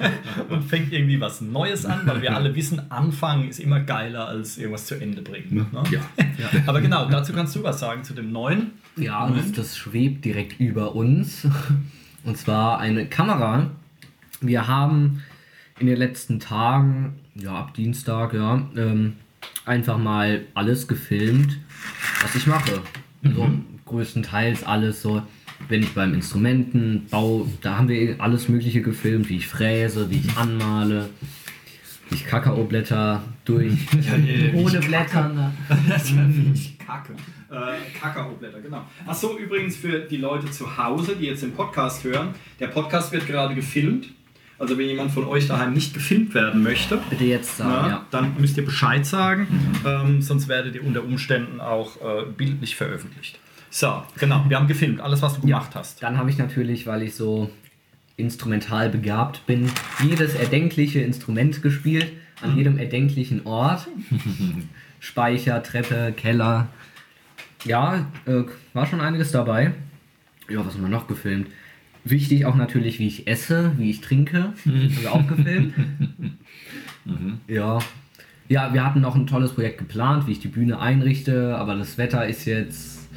und 0.48 0.64
fängt 0.64 0.92
irgendwie 0.92 1.20
was 1.20 1.40
Neues 1.40 1.86
an, 1.86 2.00
weil 2.04 2.22
wir 2.22 2.34
alle 2.34 2.56
wissen, 2.56 2.90
Anfangen 2.90 3.48
ist 3.48 3.60
immer 3.60 3.78
geiler 3.80 4.26
als 4.26 4.58
irgendwas 4.58 4.86
zu 4.86 4.96
Ende 4.96 5.22
bringen. 5.22 5.68
Ne? 5.70 5.82
Ja. 5.92 6.00
Aber 6.66 6.80
genau, 6.80 7.08
dazu 7.08 7.32
kannst 7.32 7.54
du 7.54 7.62
was 7.62 7.78
sagen 7.78 8.02
zu 8.02 8.14
dem 8.14 8.32
neuen. 8.32 8.72
Ja, 8.96 9.30
das, 9.30 9.52
das 9.52 9.76
schwebt 9.76 10.24
direkt 10.24 10.58
über 10.58 10.96
uns. 10.96 11.46
Und 12.24 12.36
zwar 12.36 12.80
eine 12.80 13.06
Kamera. 13.06 13.70
Wir 14.40 14.66
haben 14.66 15.22
in 15.78 15.86
den 15.86 15.96
letzten 15.96 16.40
Tagen, 16.40 17.14
ja, 17.36 17.54
ab 17.54 17.74
Dienstag, 17.74 18.34
ja, 18.34 18.66
ähm, 18.76 19.14
einfach 19.64 19.98
mal 19.98 20.42
alles 20.54 20.88
gefilmt, 20.88 21.58
was 22.22 22.34
ich 22.34 22.46
mache. 22.46 22.80
Also 23.24 23.48
größtenteils 23.86 24.64
alles 24.64 25.02
so, 25.02 25.22
wenn 25.68 25.82
ich 25.82 25.92
beim 25.94 26.14
Instrumentenbau, 26.14 27.46
da 27.62 27.78
haben 27.78 27.88
wir 27.88 28.16
alles 28.20 28.48
Mögliche 28.48 28.82
gefilmt, 28.82 29.28
wie 29.28 29.36
ich 29.36 29.46
fräse, 29.46 30.10
wie 30.10 30.18
ich 30.18 30.36
anmale, 30.36 31.08
wie 32.10 32.16
ich 32.16 32.26
Kakaoblätter 32.26 33.22
durch, 33.44 33.72
ohne 34.54 34.78
Blätter. 34.80 35.28
ne? 35.28 35.52
Das 35.88 36.14
wäre 36.14 36.26
richtig 36.28 36.78
kacke. 36.78 37.14
Äh, 37.50 37.98
Kakaoblätter, 38.00 38.60
genau. 38.60 38.84
Achso, 39.06 39.38
übrigens 39.38 39.76
für 39.76 40.00
die 40.00 40.16
Leute 40.18 40.50
zu 40.50 40.76
Hause, 40.76 41.16
die 41.16 41.26
jetzt 41.26 41.42
den 41.42 41.52
Podcast 41.52 42.04
hören, 42.04 42.34
der 42.60 42.68
Podcast 42.68 43.12
wird 43.12 43.26
gerade 43.26 43.54
gefilmt. 43.54 44.08
Also 44.58 44.78
wenn 44.78 44.86
jemand 44.86 45.10
von 45.10 45.26
euch 45.26 45.48
daheim 45.48 45.74
nicht 45.74 45.92
gefilmt 45.92 46.32
werden 46.32 46.62
möchte, 46.62 46.98
Bitte 47.10 47.24
jetzt 47.24 47.58
sagen, 47.58 47.70
ja, 47.70 47.88
ja. 47.88 48.06
dann 48.10 48.34
müsst 48.38 48.56
ihr 48.56 48.64
Bescheid 48.64 49.04
sagen, 49.04 49.46
ähm, 49.84 50.22
sonst 50.22 50.48
werdet 50.48 50.74
ihr 50.74 50.84
unter 50.84 51.04
Umständen 51.04 51.60
auch 51.60 51.96
äh, 51.96 52.24
bildlich 52.24 52.74
veröffentlicht. 52.74 53.38
So, 53.68 54.02
genau, 54.18 54.44
wir 54.48 54.56
haben 54.56 54.66
gefilmt, 54.66 55.00
alles 55.00 55.20
was 55.20 55.34
du 55.34 55.42
gemacht 55.42 55.74
hast. 55.74 56.02
Dann 56.02 56.16
habe 56.16 56.30
ich 56.30 56.38
natürlich, 56.38 56.86
weil 56.86 57.02
ich 57.02 57.14
so 57.14 57.50
instrumental 58.16 58.88
begabt 58.88 59.46
bin, 59.46 59.70
jedes 60.02 60.34
erdenkliche 60.34 61.00
Instrument 61.00 61.60
gespielt, 61.62 62.12
an 62.40 62.56
jedem 62.56 62.78
erdenklichen 62.78 63.44
Ort. 63.46 63.88
Speicher, 65.00 65.62
Treppe, 65.62 66.14
Keller. 66.16 66.68
Ja, 67.64 68.06
äh, 68.24 68.44
war 68.72 68.86
schon 68.86 69.00
einiges 69.00 69.32
dabei. 69.32 69.74
Ja, 70.48 70.64
was 70.64 70.74
haben 70.74 70.82
wir 70.82 70.88
noch 70.88 71.08
gefilmt? 71.08 71.48
Wichtig 72.08 72.44
auch 72.46 72.54
natürlich, 72.54 72.98
wie 72.98 73.08
ich 73.08 73.26
esse, 73.26 73.72
wie 73.78 73.90
ich 73.90 74.00
trinke. 74.00 74.52
Haben 74.64 74.96
wir 75.00 75.12
auch 75.12 75.26
gefilmt. 75.26 75.74
Ja. 77.46 77.78
Ja, 78.48 78.72
wir 78.74 78.84
hatten 78.84 79.00
noch 79.00 79.14
ein 79.14 79.26
tolles 79.26 79.52
Projekt 79.52 79.78
geplant, 79.78 80.26
wie 80.26 80.32
ich 80.32 80.40
die 80.40 80.48
Bühne 80.48 80.78
einrichte, 80.80 81.56
aber 81.56 81.76
das 81.76 81.98
Wetter 81.98 82.26
ist 82.26 82.44
jetzt 82.46 83.08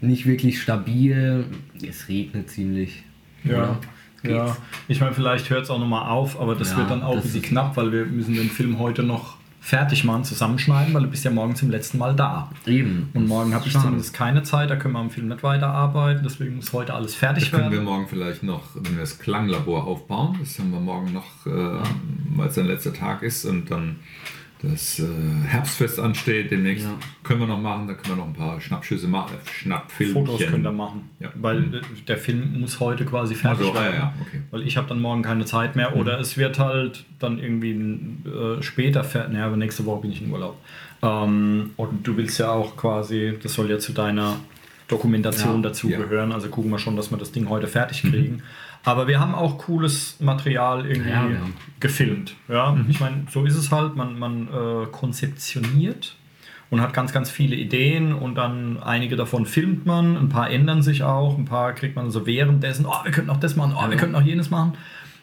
nicht 0.00 0.26
wirklich 0.26 0.60
stabil. 0.60 1.44
Es 1.86 2.08
regnet 2.08 2.50
ziemlich. 2.50 3.02
Ja. 3.44 3.78
Ja, 4.24 4.46
Geht's? 4.46 4.60
ich 4.88 5.00
meine, 5.00 5.14
vielleicht 5.14 5.48
hört 5.50 5.62
es 5.64 5.70
auch 5.70 5.78
nochmal 5.78 6.08
auf, 6.10 6.40
aber 6.40 6.56
das 6.56 6.72
Ja, 6.72 6.78
wird 6.78 6.90
dann 6.90 7.02
auch 7.02 7.14
ein 7.14 7.22
bisschen 7.22 7.42
knapp, 7.42 7.76
weil 7.76 7.92
wir 7.92 8.06
müssen 8.06 8.34
den 8.34 8.50
Film 8.50 8.78
heute 8.80 9.04
noch 9.04 9.37
fertig 9.60 10.04
machen, 10.04 10.24
zusammenschneiden, 10.24 10.94
weil 10.94 11.02
du 11.02 11.08
bist 11.08 11.24
ja 11.24 11.30
morgen 11.30 11.54
zum 11.56 11.70
letzten 11.70 11.98
Mal 11.98 12.14
da. 12.14 12.50
Eben. 12.66 13.10
Und 13.14 13.26
morgen 13.28 13.54
habe 13.54 13.66
ich 13.66 13.72
Schade. 13.72 13.84
zumindest 13.86 14.14
keine 14.14 14.42
Zeit, 14.42 14.70
da 14.70 14.76
können 14.76 14.94
wir 14.94 15.00
am 15.00 15.10
Film 15.10 15.28
nicht 15.28 15.42
weiterarbeiten, 15.42 16.22
deswegen 16.22 16.56
muss 16.56 16.72
heute 16.72 16.94
alles 16.94 17.14
fertig 17.14 17.44
Das 17.44 17.50
können 17.52 17.64
wir 17.70 17.78
werden. 17.78 17.84
morgen 17.84 18.06
vielleicht 18.08 18.42
noch, 18.42 18.62
wenn 18.74 18.92
wir 18.94 19.00
das 19.00 19.18
Klanglabor 19.18 19.86
aufbauen, 19.86 20.36
das 20.40 20.58
haben 20.58 20.70
wir 20.70 20.80
morgen 20.80 21.12
noch, 21.12 21.46
äh, 21.46 21.78
weil 22.36 22.48
es 22.48 22.54
dann 22.54 22.66
letzter 22.66 22.92
Tag 22.94 23.22
ist 23.22 23.44
und 23.44 23.70
dann 23.70 23.96
das 24.62 24.98
äh, 24.98 25.04
Herbstfest 25.46 26.00
ansteht 26.00 26.50
demnächst, 26.50 26.84
Ja. 26.84 26.94
können 27.22 27.40
wir 27.40 27.46
noch 27.46 27.60
machen, 27.60 27.86
da 27.86 27.94
können 27.94 28.08
wir 28.08 28.16
noch 28.16 28.26
ein 28.26 28.34
paar 28.34 28.60
Schnappschüsse 28.60 29.06
machen, 29.06 29.34
äh, 29.36 29.48
Schnappfilmchen. 29.50 30.26
Fotos 30.26 30.46
könnt 30.46 30.66
ihr 30.66 30.72
machen, 30.72 31.10
Ja. 31.20 31.28
weil 31.36 31.74
äh, 31.74 31.80
der 32.08 32.16
Film 32.18 32.60
muss 32.60 32.80
heute 32.80 33.04
quasi 33.04 33.34
fertig 33.34 33.66
Also, 33.68 33.74
werden. 33.74 33.94
ja, 33.94 34.14
okay. 34.20 34.42
Weil 34.50 34.62
ich 34.66 34.76
habe 34.76 34.88
dann 34.88 35.00
morgen 35.00 35.22
keine 35.22 35.44
Zeit 35.44 35.76
mehr 35.76 35.96
oder 35.96 36.18
es 36.18 36.36
wird 36.36 36.58
halt 36.58 37.04
dann 37.18 37.38
irgendwie 37.38 37.72
äh, 38.28 38.62
später 38.62 39.04
fertig. 39.04 39.32
Naja, 39.34 39.46
aber 39.46 39.56
nächste 39.56 39.84
Woche 39.86 40.02
bin 40.02 40.12
ich 40.12 40.22
in 40.22 40.30
Urlaub. 40.32 40.56
Ähm, 41.02 41.70
und 41.76 42.06
du 42.06 42.16
willst 42.16 42.38
ja 42.40 42.50
auch 42.50 42.76
quasi, 42.76 43.34
das 43.42 43.54
soll 43.54 43.70
ja 43.70 43.78
zu 43.78 43.92
deiner 43.92 44.36
Dokumentation 44.88 45.62
dazugehören. 45.62 46.32
Also 46.32 46.48
gucken 46.48 46.70
wir 46.70 46.78
schon, 46.78 46.96
dass 46.96 47.10
wir 47.10 47.18
das 47.18 47.30
Ding 47.30 47.48
heute 47.48 47.66
fertig 47.68 48.02
kriegen. 48.02 48.42
Aber 48.84 49.06
wir 49.08 49.20
haben 49.20 49.34
auch 49.34 49.58
cooles 49.58 50.16
Material 50.20 50.86
irgendwie 50.86 51.10
Ja, 51.10 51.28
ja. 51.28 51.40
gefilmt. 51.80 52.34
Ja, 52.48 52.76
ich 52.88 53.00
meine, 53.00 53.26
so 53.30 53.44
ist 53.44 53.56
es 53.56 53.70
halt. 53.70 53.96
Man, 53.96 54.18
man 54.18 54.48
äh, 54.48 54.86
konzeptioniert 54.90 56.16
und 56.70 56.80
hat 56.80 56.92
ganz, 56.92 57.12
ganz 57.12 57.30
viele 57.30 57.56
Ideen 57.56 58.12
und 58.12 58.34
dann 58.34 58.82
einige 58.82 59.16
davon 59.16 59.46
filmt 59.46 59.86
man, 59.86 60.16
ein 60.16 60.28
paar 60.28 60.50
ändern 60.50 60.82
sich 60.82 61.02
auch, 61.02 61.38
ein 61.38 61.44
paar 61.44 61.72
kriegt 61.72 61.96
man 61.96 62.10
so 62.10 62.26
währenddessen, 62.26 62.86
oh, 62.86 63.04
wir 63.04 63.10
könnten 63.10 63.30
auch 63.30 63.40
das 63.40 63.56
machen, 63.56 63.74
oh, 63.76 63.88
wir 63.88 63.96
könnten 63.96 64.14
auch 64.14 64.22
jenes 64.22 64.50
machen. 64.50 64.74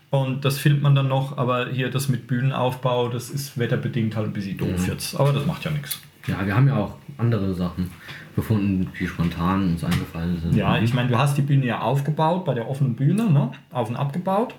Und 0.10 0.46
das 0.46 0.58
filmt 0.58 0.82
man 0.82 0.96
dann 0.96 1.08
noch, 1.08 1.38
aber 1.38 1.70
hier 1.70 1.90
das 1.90 2.08
mit 2.10 2.28
Bühnenaufbau, 2.28 3.10
das 3.10 3.30
ist 3.30 3.58
wetterbedingt 3.58 4.16
halt 4.16 4.28
ein 4.28 4.34
bisschen 4.34 4.58
doof 4.58 4.88
jetzt. 4.88 5.20
Aber 5.20 5.34
das 5.34 5.46
macht 5.46 5.66
ja 5.66 5.72
nichts. 5.72 6.00
Ja, 6.28 6.46
wir 6.46 6.56
haben 6.56 6.68
ja 6.68 6.78
auch 6.78 6.96
andere 7.18 7.54
Sachen 7.54 7.92
gefunden, 8.36 8.92
die 9.00 9.08
spontan 9.08 9.72
uns 9.72 9.84
eingefallen 9.84 10.40
sind. 10.42 10.56
Ja, 10.56 10.78
ich 10.78 10.94
meine, 10.94 11.10
du 11.10 11.18
hast 11.18 11.38
die 11.38 11.42
Bühne 11.42 11.66
ja 11.66 11.80
aufgebaut 11.80 12.46
bei 12.46 12.54
der 12.54 12.70
offenen 12.70 12.96
Bühne, 12.96 13.30
ne? 13.30 13.52
auf 13.72 13.90
und 13.90 13.96
abgebaut. 13.96 14.56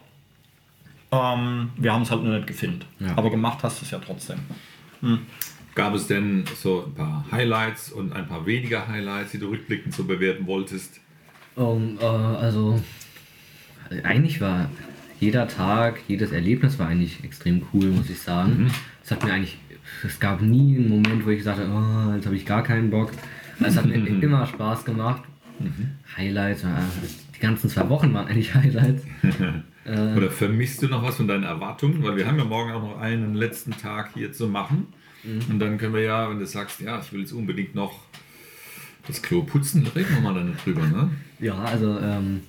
Ähm, 1.12 1.70
wir 1.76 1.92
haben 1.92 2.02
es 2.02 2.10
halt 2.10 2.22
nur 2.22 2.34
nicht 2.34 2.46
gefilmt. 2.46 2.86
Ja. 2.98 3.16
Aber 3.16 3.30
gemacht 3.30 3.58
hast 3.62 3.80
du 3.80 3.84
es 3.84 3.90
ja 3.90 3.98
trotzdem. 3.98 4.38
Gab 5.74 5.94
es 5.94 6.06
denn 6.06 6.44
so 6.56 6.84
ein 6.86 6.94
paar 6.94 7.24
Highlights 7.30 7.92
und 7.92 8.12
ein 8.12 8.26
paar 8.26 8.46
weniger 8.46 8.88
Highlights, 8.88 9.32
die 9.32 9.38
du 9.38 9.48
rückblickend 9.48 9.94
so 9.94 10.04
bewerten 10.04 10.46
wolltest? 10.46 11.00
Ähm, 11.56 11.98
äh, 12.00 12.04
also, 12.04 12.80
eigentlich 14.02 14.40
war 14.40 14.70
jeder 15.20 15.48
Tag, 15.48 16.00
jedes 16.08 16.32
Erlebnis 16.32 16.78
war 16.78 16.88
eigentlich 16.88 17.22
extrem 17.24 17.62
cool, 17.72 17.86
muss 17.86 18.10
ich 18.10 18.20
sagen. 18.20 18.70
Es 19.04 19.10
hat 19.10 19.24
mir 19.24 19.32
eigentlich, 19.32 19.58
es 20.04 20.20
gab 20.20 20.42
nie 20.42 20.76
einen 20.76 20.88
Moment, 20.88 21.24
wo 21.24 21.30
ich 21.30 21.38
gesagt 21.38 21.58
habe, 21.58 21.70
oh, 21.70 22.14
jetzt 22.14 22.26
habe 22.26 22.36
ich 22.36 22.46
gar 22.46 22.62
keinen 22.62 22.90
Bock. 22.90 23.10
Es 23.60 23.76
hat 23.76 23.86
mir 23.86 23.94
immer 24.22 24.46
Spaß 24.46 24.84
gemacht. 24.84 25.22
Highlights, 26.16 26.64
äh, 26.64 26.68
die 27.34 27.40
ganzen 27.40 27.70
zwei 27.70 27.88
Wochen 27.88 28.12
waren 28.12 28.26
eigentlich 28.28 28.54
Highlights. 28.54 29.02
Äh. 29.86 30.16
Oder 30.16 30.30
vermisst 30.30 30.82
du 30.82 30.88
noch 30.88 31.04
was 31.04 31.16
von 31.16 31.28
deinen 31.28 31.44
Erwartungen? 31.44 32.02
Weil 32.02 32.16
wir 32.16 32.26
haben 32.26 32.36
ja 32.38 32.44
morgen 32.44 32.72
auch 32.72 32.82
noch 32.82 33.00
einen 33.00 33.36
letzten 33.36 33.70
Tag 33.70 34.14
hier 34.14 34.32
zu 34.32 34.48
machen. 34.48 34.88
Mhm. 35.22 35.42
Und 35.48 35.58
dann 35.60 35.78
können 35.78 35.94
wir 35.94 36.00
ja, 36.00 36.28
wenn 36.28 36.40
du 36.40 36.46
sagst, 36.46 36.80
ja, 36.80 36.98
ich 36.98 37.12
will 37.12 37.20
jetzt 37.20 37.30
unbedingt 37.30 37.76
noch 37.76 38.00
das 39.06 39.22
Klo 39.22 39.44
putzen, 39.44 39.86
reden 39.94 40.12
wir 40.12 40.20
mal 40.22 40.34
dann 40.34 40.56
drüber, 40.64 40.84
ne? 40.84 41.10
Ja, 41.38 41.54
also 41.62 42.00
ähm, 42.00 42.40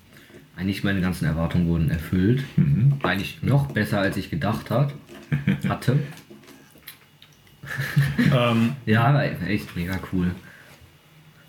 eigentlich 0.56 0.84
meine 0.84 1.00
ganzen 1.00 1.26
Erwartungen 1.26 1.68
wurden 1.68 1.92
erfüllt. 1.92 2.44
Eigentlich 3.04 3.44
noch 3.44 3.68
besser, 3.68 4.00
als 4.00 4.18
ich 4.18 4.32
gedacht 4.32 4.72
hat, 4.72 4.96
hatte. 5.70 6.00
Ähm, 8.34 8.72
Ja, 8.86 9.22
echt 9.24 9.76
mega 9.76 10.00
cool. 10.12 10.32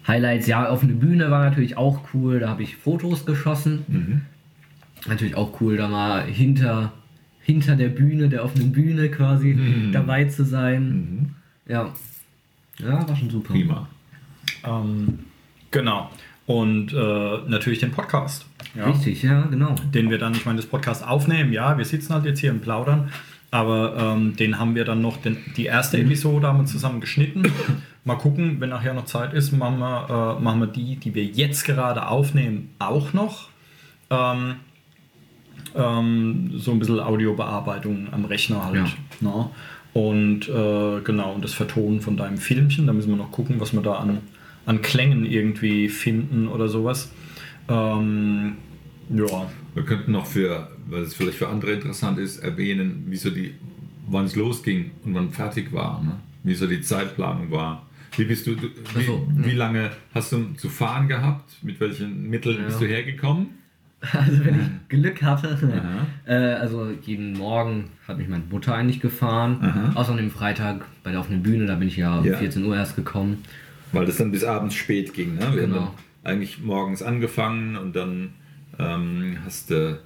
Highlights, 0.07 0.47
ja, 0.47 0.71
offene 0.71 0.95
Bühne 0.95 1.31
war 1.31 1.45
natürlich 1.45 1.77
auch 1.77 2.01
cool. 2.15 2.41
Da 2.41 2.49
habe 2.49 2.63
ich 2.63 2.77
Fotos 2.77 3.27
geschossen. 3.27 4.25
Natürlich 5.07 5.35
auch 5.37 5.61
cool, 5.61 5.77
da 5.77 5.89
mal 5.89 6.25
hinter, 6.25 6.93
hinter 7.41 7.77
der 7.77 7.89
Bühne, 7.89 8.29
der 8.29 8.45
offenen 8.45 8.73
Bühne 8.73 9.11
quasi 9.11 9.91
dabei 9.93 10.25
zu 10.25 10.45
sein. 10.45 11.35
Ja. 11.67 11.93
Ja, 12.79 13.07
war 13.09 13.17
schon 13.17 13.29
super. 13.31 13.53
Prima. 13.53 13.89
ähm, 14.65 15.19
genau. 15.71 16.11
Und 16.47 16.95
äh, 16.95 17.39
natürlich 17.49 17.81
den 17.81 17.91
Podcast. 17.91 18.47
Ja. 18.75 18.87
Richtig, 18.87 19.23
ja, 19.23 19.43
genau. 19.43 19.75
den 19.93 20.09
wir 20.09 20.17
dann, 20.19 20.33
ich 20.33 20.47
meine, 20.47 20.57
das 20.57 20.67
Podcast 20.67 21.07
aufnehmen, 21.07 21.53
ja, 21.53 21.77
wir 21.77 21.85
sitzen 21.85 22.15
halt 22.15 22.25
jetzt 22.25 22.41
hier 22.41 22.51
im 22.51 22.61
Plaudern, 22.61 23.11
aber 23.51 23.97
ähm, 23.97 24.37
den 24.37 24.59
haben 24.59 24.75
wir 24.75 24.85
dann 24.85 25.01
noch, 25.01 25.17
den, 25.17 25.39
die 25.57 25.65
erste 25.65 25.99
Episode 25.99 26.47
haben 26.47 26.59
wir 26.59 26.67
zusammen 26.67 27.01
geschnitten. 27.01 27.51
Mal 28.05 28.17
gucken, 28.17 28.61
wenn 28.61 28.71
nachher 28.71 28.95
noch 28.95 29.07
Zeit 29.07 29.33
ist, 29.35 29.53
machen 29.53 29.79
wir, 29.79 30.37
äh, 30.39 30.43
machen 30.43 30.61
wir 30.61 30.67
die, 30.67 30.97
die 30.97 31.15
wir 31.15 31.25
jetzt 31.25 31.65
gerade 31.65 32.09
aufnehmen, 32.09 32.71
auch 32.79 33.13
noch. 33.13 33.49
Ähm, 34.11 34.57
ähm, 35.75 36.51
so 36.57 36.73
ein 36.73 36.79
bisschen 36.79 37.01
Audiobearbeitung 37.01 38.09
am 38.13 38.25
Rechner 38.25 38.65
halt. 38.65 38.77
Ja. 38.77 38.87
Ne? 39.21 39.51
Und 39.95 40.49
äh, 40.49 41.01
genau, 41.03 41.33
und 41.35 41.43
das 41.43 41.55
Vertonen 41.55 42.01
von 42.01 42.17
deinem 42.17 42.39
Filmchen, 42.39 42.87
da 42.87 42.93
müssen 42.93 43.11
wir 43.11 43.17
noch 43.17 43.33
gucken, 43.33 43.61
was 43.61 43.73
wir 43.73 43.83
da 43.83 43.95
an, 43.95 44.19
an 44.67 44.83
Klängen 44.83 45.25
irgendwie 45.25 45.89
finden 45.89 46.49
oder 46.49 46.69
sowas. 46.69 47.13
Ähm, 47.69 48.57
ja. 49.11 49.51
Wir 49.75 49.85
könnten 49.85 50.13
noch 50.13 50.27
für, 50.27 50.69
weil 50.91 51.03
es 51.03 51.15
vielleicht 51.15 51.39
für 51.39 51.49
andere 51.49 51.73
interessant 51.73 52.19
ist, 52.19 52.39
erwähnen, 52.39 53.05
wie 53.09 53.17
so 53.17 53.31
die, 53.31 53.55
wann 54.09 54.25
es 54.25 54.37
losging 54.37 54.91
und 55.05 55.15
wann 55.15 55.31
fertig 55.31 55.73
war. 55.73 56.03
Ne? 56.03 56.13
Wie 56.45 56.55
so 56.55 56.67
die 56.67 56.81
Zeitplanung 56.81 57.51
war. 57.51 57.87
Wie 58.17 58.25
bist 58.25 58.47
du, 58.47 58.55
du 58.55 58.69
wie, 58.95 59.05
so, 59.05 59.27
wie 59.35 59.53
lange 59.53 59.91
hast 60.15 60.33
du 60.33 60.53
zu 60.57 60.69
fahren 60.69 61.09
gehabt? 61.09 61.63
Mit 61.63 61.79
welchen 61.81 62.29
Mitteln 62.31 62.59
Ja. 62.59 62.65
bist 62.67 62.81
du 62.81 62.87
hergekommen? 62.87 63.47
Also 64.13 64.45
wenn 64.45 64.55
ich 64.55 64.89
Glück 64.89 65.21
hatte, 65.25 65.59
äh, 66.25 66.33
also 66.33 66.89
jeden 67.03 67.33
Morgen 67.33 67.87
hat 68.07 68.17
mich 68.17 68.29
meine 68.29 68.45
Mutter 68.49 68.73
eigentlich 68.73 69.01
gefahren, 69.01 69.59
Aha. 69.61 69.93
außer 69.97 70.13
an 70.13 70.19
dem 70.19 70.31
Freitag 70.31 70.85
bei 71.03 71.11
der 71.11 71.19
offenen 71.19 71.43
Bühne, 71.43 71.67
da 71.67 71.75
bin 71.75 71.89
ich 71.89 71.97
ja 71.97 72.17
um 72.21 72.25
Ja. 72.25 72.37
14 72.39 72.65
Uhr 72.65 72.77
erst 72.77 72.95
gekommen. 72.95 73.43
Weil 73.91 74.07
das 74.07 74.17
dann 74.19 74.31
bis 74.31 74.45
abends 74.45 74.77
spät 74.77 75.15
ging. 75.15 75.35
Ne? 75.35 75.49
Wir 75.53 75.63
Genau. 75.63 75.81
haben 75.81 75.89
eigentlich 76.23 76.61
morgens 76.63 77.03
angefangen 77.03 77.77
und 77.77 77.97
dann 77.97 78.31
ähm, 78.79 79.39
hast 79.45 79.71
du 79.71 79.99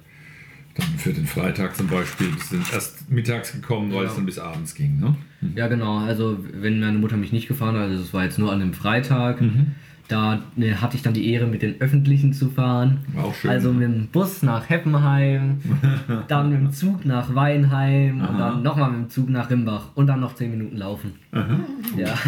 dann 0.75 0.85
für 0.97 1.13
den 1.13 1.25
Freitag 1.27 1.75
zum 1.75 1.87
Beispiel 1.87 2.27
du 2.31 2.57
dann 2.57 2.65
erst 2.73 3.09
mittags 3.11 3.51
gekommen, 3.53 3.91
weil 3.93 4.03
Ja. 4.03 4.09
es 4.09 4.15
dann 4.15 4.25
bis 4.25 4.39
abends 4.39 4.73
ging. 4.75 4.99
Ne? 4.99 5.15
Ja 5.55 5.67
genau, 5.67 5.99
also 5.99 6.37
wenn 6.53 6.79
meine 6.79 6.97
Mutter 6.97 7.17
mich 7.17 7.31
nicht 7.31 7.47
gefahren 7.47 7.75
hat, 7.75 7.83
also 7.89 8.01
es 8.03 8.13
war 8.13 8.23
jetzt 8.23 8.39
nur 8.39 8.51
an 8.51 8.59
dem 8.59 8.73
Freitag, 8.73 9.39
Mhm. 9.41 9.73
da 10.07 10.41
ne, 10.55 10.81
hatte 10.81 10.95
ich 10.97 11.03
dann 11.03 11.13
die 11.13 11.29
Ehre 11.31 11.45
mit 11.47 11.61
den 11.61 11.79
Öffentlichen 11.79 12.33
zu 12.33 12.49
fahren. 12.49 12.99
War 13.13 13.25
auch 13.25 13.35
schön. 13.35 13.51
Also 13.51 13.71
mit 13.71 13.83
dem 13.83 14.07
Bus 14.07 14.41
nach 14.41 14.67
Heppenheim, 14.69 15.59
dann 16.27 16.49
mit 16.49 16.59
dem 16.59 16.71
Zug 16.71 17.05
nach 17.05 17.35
Weinheim 17.35 18.19
und 18.21 18.25
Aha. 18.25 18.37
dann 18.37 18.63
nochmal 18.63 18.91
mit 18.91 18.99
dem 19.01 19.09
Zug 19.09 19.29
nach 19.29 19.49
Rimbach 19.49 19.91
und 19.95 20.07
dann 20.07 20.19
noch 20.21 20.33
10 20.35 20.49
Minuten 20.51 20.77
laufen. 20.77 21.13
Aha. 21.33 21.59
Ja, 21.97 22.07
Ja, 22.07 22.13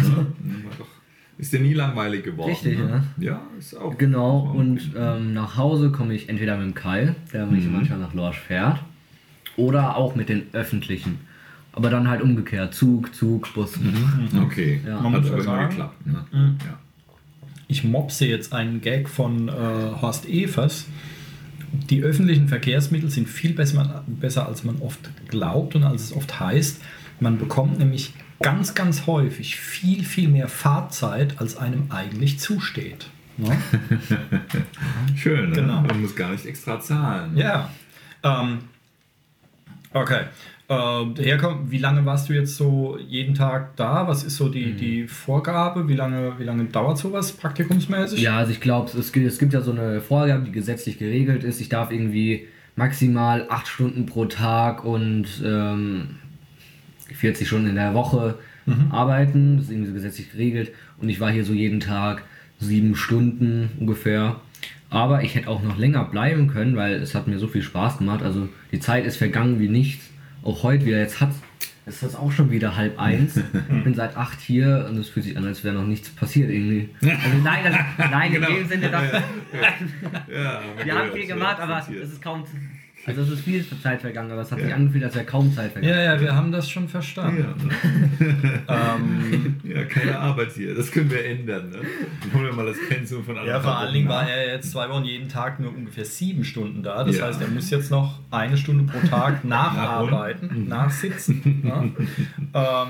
Ist 1.38 1.52
dir 1.52 1.60
nie 1.60 1.74
langweilig 1.74 2.24
geworden? 2.24 2.50
Richtig, 2.50 2.78
ne? 2.78 3.04
Ja, 3.18 3.42
ist 3.58 3.74
auch. 3.76 3.96
genau. 3.98 4.44
ist 4.44 4.50
auch 4.50 4.54
Und 4.54 4.90
okay. 4.94 5.16
ähm, 5.18 5.34
nach 5.34 5.56
Hause 5.56 5.90
komme 5.92 6.14
ich 6.14 6.28
entweder 6.28 6.56
mit 6.56 6.66
dem 6.66 6.74
Kai, 6.74 7.14
der 7.32 7.46
mich 7.46 7.64
Mhm. 7.66 7.72
manchmal 7.72 7.98
nach 7.98 8.14
Lorsch 8.14 8.38
fährt, 8.38 8.80
oder 9.56 9.96
auch 9.96 10.14
mit 10.16 10.28
den 10.28 10.42
Öffentlichen. 10.52 11.18
Aber 11.72 11.90
dann 11.90 12.08
halt 12.08 12.22
umgekehrt. 12.22 12.72
Zug, 12.74 13.14
Zug, 13.14 13.52
Bus. 13.52 13.76
Mhm. 13.78 14.28
Okay, 14.44 14.80
Ja. 14.86 14.98
Man 15.00 15.12
hat 15.12 15.22
muss 15.22 15.30
aber 15.30 15.44
ja 15.44 15.54
immer 15.58 15.68
geklappt. 15.68 16.06
Ne? 16.06 16.24
Mhm. 16.32 16.56
Ja. 16.64 16.78
Ich 17.68 17.84
mopse 17.84 18.26
jetzt 18.26 18.52
einen 18.54 18.80
Gag 18.80 19.08
von 19.08 19.48
äh, 19.48 19.52
Horst 20.00 20.26
Evers. 20.28 20.86
Die 21.90 22.02
öffentlichen 22.02 22.48
Verkehrsmittel 22.48 23.10
sind 23.10 23.28
viel 23.28 23.52
besser, 23.52 24.04
besser, 24.06 24.46
als 24.48 24.64
man 24.64 24.76
oft 24.80 25.10
glaubt 25.28 25.74
und 25.74 25.82
als 25.82 26.04
es 26.04 26.12
oft 26.16 26.38
heißt. 26.40 26.80
Man 27.20 27.36
bekommt 27.38 27.78
nämlich 27.78 28.14
ganz, 28.40 28.74
ganz 28.74 29.06
häufig 29.06 29.56
viel, 29.56 30.04
viel 30.04 30.28
mehr 30.28 30.48
Fahrzeit, 30.48 31.40
als 31.40 31.56
einem 31.56 31.90
eigentlich 31.90 32.38
zusteht. 32.38 33.06
Ne? 33.38 33.56
Schön, 35.16 35.50
ne? 35.50 35.56
Genau. 35.56 35.80
man 35.82 36.00
muss 36.00 36.14
gar 36.16 36.30
nicht 36.32 36.46
extra 36.46 36.80
zahlen. 36.80 37.36
Ja. 37.36 37.70
Ähm, 38.22 38.58
okay. 39.92 40.22
Ähm, 40.68 41.14
herkommen, 41.16 41.70
wie 41.70 41.78
lange 41.78 42.04
warst 42.04 42.28
du 42.28 42.32
jetzt 42.32 42.56
so 42.56 42.98
jeden 42.98 43.34
Tag 43.34 43.76
da? 43.76 44.08
Was 44.08 44.24
ist 44.24 44.36
so 44.36 44.48
die, 44.48 44.72
die 44.72 45.06
Vorgabe? 45.06 45.86
Wie 45.86 45.94
lange, 45.94 46.38
wie 46.38 46.44
lange 46.44 46.64
dauert 46.64 46.98
sowas 46.98 47.30
praktikumsmäßig? 47.32 48.20
Ja, 48.20 48.38
also 48.38 48.50
ich 48.50 48.60
glaube, 48.60 48.90
es, 48.98 49.12
gibt- 49.12 49.26
es 49.26 49.38
gibt 49.38 49.52
ja 49.52 49.60
so 49.60 49.70
eine 49.70 50.00
Vorgabe, 50.00 50.44
die 50.44 50.50
gesetzlich 50.52 50.98
geregelt 50.98 51.44
ist. 51.44 51.60
Ich 51.60 51.68
darf 51.68 51.92
irgendwie 51.92 52.48
maximal 52.74 53.46
8 53.48 53.68
Stunden 53.68 54.06
pro 54.06 54.24
Tag 54.24 54.84
und 54.84 55.26
ähm, 55.44 56.16
40 57.14 57.46
Stunden 57.46 57.68
in 57.68 57.74
der 57.76 57.94
Woche 57.94 58.38
arbeiten. 58.90 59.56
Das 59.56 59.66
ist 59.66 59.70
irgendwie 59.70 59.88
so 59.88 59.94
gesetzlich 59.94 60.32
geregelt. 60.32 60.72
Und 60.98 61.08
ich 61.08 61.20
war 61.20 61.30
hier 61.30 61.44
so 61.44 61.52
jeden 61.52 61.80
Tag 61.80 62.24
sieben 62.58 62.96
Stunden 62.96 63.70
ungefähr. 63.78 64.40
Aber 64.90 65.22
ich 65.22 65.34
hätte 65.34 65.48
auch 65.48 65.62
noch 65.62 65.78
länger 65.78 66.04
bleiben 66.04 66.48
können, 66.48 66.76
weil 66.76 66.94
es 66.94 67.14
hat 67.14 67.26
mir 67.28 67.38
so 67.38 67.48
viel 67.48 67.62
Spaß 67.62 67.98
gemacht. 67.98 68.22
Also 68.22 68.48
die 68.72 68.80
Zeit 68.80 69.04
ist 69.04 69.16
vergangen 69.16 69.60
wie 69.60 69.68
nichts. 69.68 70.10
Auch 70.42 70.62
heute 70.62 70.84
wieder. 70.86 70.98
Jetzt 70.98 71.20
hat 71.20 71.30
es 71.88 72.02
ist 72.02 72.16
auch 72.16 72.32
schon 72.32 72.50
wieder 72.50 72.74
halb 72.76 72.98
eins. 72.98 73.36
Ich 73.76 73.84
bin 73.84 73.94
seit 73.94 74.16
acht 74.16 74.40
hier 74.40 74.86
und 74.90 74.96
es 74.98 75.08
fühlt 75.08 75.24
sich 75.26 75.36
an, 75.36 75.44
als 75.46 75.62
wäre 75.62 75.74
noch 75.76 75.86
nichts 75.86 76.08
passiert 76.10 76.50
irgendwie. 76.50 76.88
Also 77.02 77.38
nein, 77.44 77.64
also, 77.64 77.78
nein, 78.10 78.32
Genau. 78.32 78.48
in 78.48 78.54
dem 78.56 78.66
Sinne, 78.68 78.90
dass 78.90 79.02
Ja, 80.32 80.60
wir 80.84 80.94
haben 80.94 81.12
viel 81.12 81.26
gemacht, 81.28 81.60
aber 81.60 81.78
es 81.78 82.12
ist 82.12 82.20
kaum. 82.22 82.42
Also 83.06 83.22
es 83.22 83.30
ist 83.30 83.40
viel 83.44 83.64
Zeit 83.82 84.00
vergangen, 84.00 84.32
aber 84.32 84.40
es 84.42 84.50
hat 84.50 84.60
sich 84.60 84.74
angefühlt, 84.74 85.04
als 85.04 85.14
wäre 85.14 85.24
kaum 85.24 85.52
Zeit 85.54 85.72
vergangen. 85.72 85.94
Ja, 85.94 86.02
ja, 86.14 86.20
wir 86.20 86.34
haben 86.34 86.50
das 86.50 86.68
schon 86.68 86.88
verstanden. 86.88 87.44
Ja, 88.18 88.26
Ähm, 88.96 89.56
ja, 89.64 89.84
keine 89.84 90.18
Arbeit 90.18 90.52
hier. 90.52 90.74
Das 90.74 90.90
können 90.90 91.10
wir 91.10 91.24
ändern. 91.24 91.70
Ne? 91.70 91.78
Dann 92.22 92.32
holen 92.34 92.46
wir 92.46 92.52
mal 92.52 92.66
das 92.66 92.76
Pensum 92.88 93.24
von 93.24 93.36
ja, 93.46 93.60
vor 93.60 93.76
allen 93.78 93.92
Dingen 93.94 94.08
war 94.08 94.28
er 94.28 94.54
jetzt 94.54 94.72
zwei 94.72 94.88
Wochen 94.88 95.04
jeden 95.04 95.28
Tag 95.28 95.60
nur 95.60 95.72
ungefähr 95.74 96.04
sieben 96.04 96.42
Stunden 96.44 96.82
da. 96.82 97.04
Das 97.04 97.16
Ja. 97.18 97.26
heißt, 97.26 97.40
er 97.40 97.48
muss 97.48 97.70
jetzt 97.70 97.90
noch 97.90 98.18
eine 98.30 98.56
Stunde 98.56 98.90
pro 98.92 99.06
Tag 99.06 99.44
nacharbeiten, 99.44 100.66
nachsitzen. 100.68 101.62
Ja. 101.64 101.82
Ähm, 102.84 102.88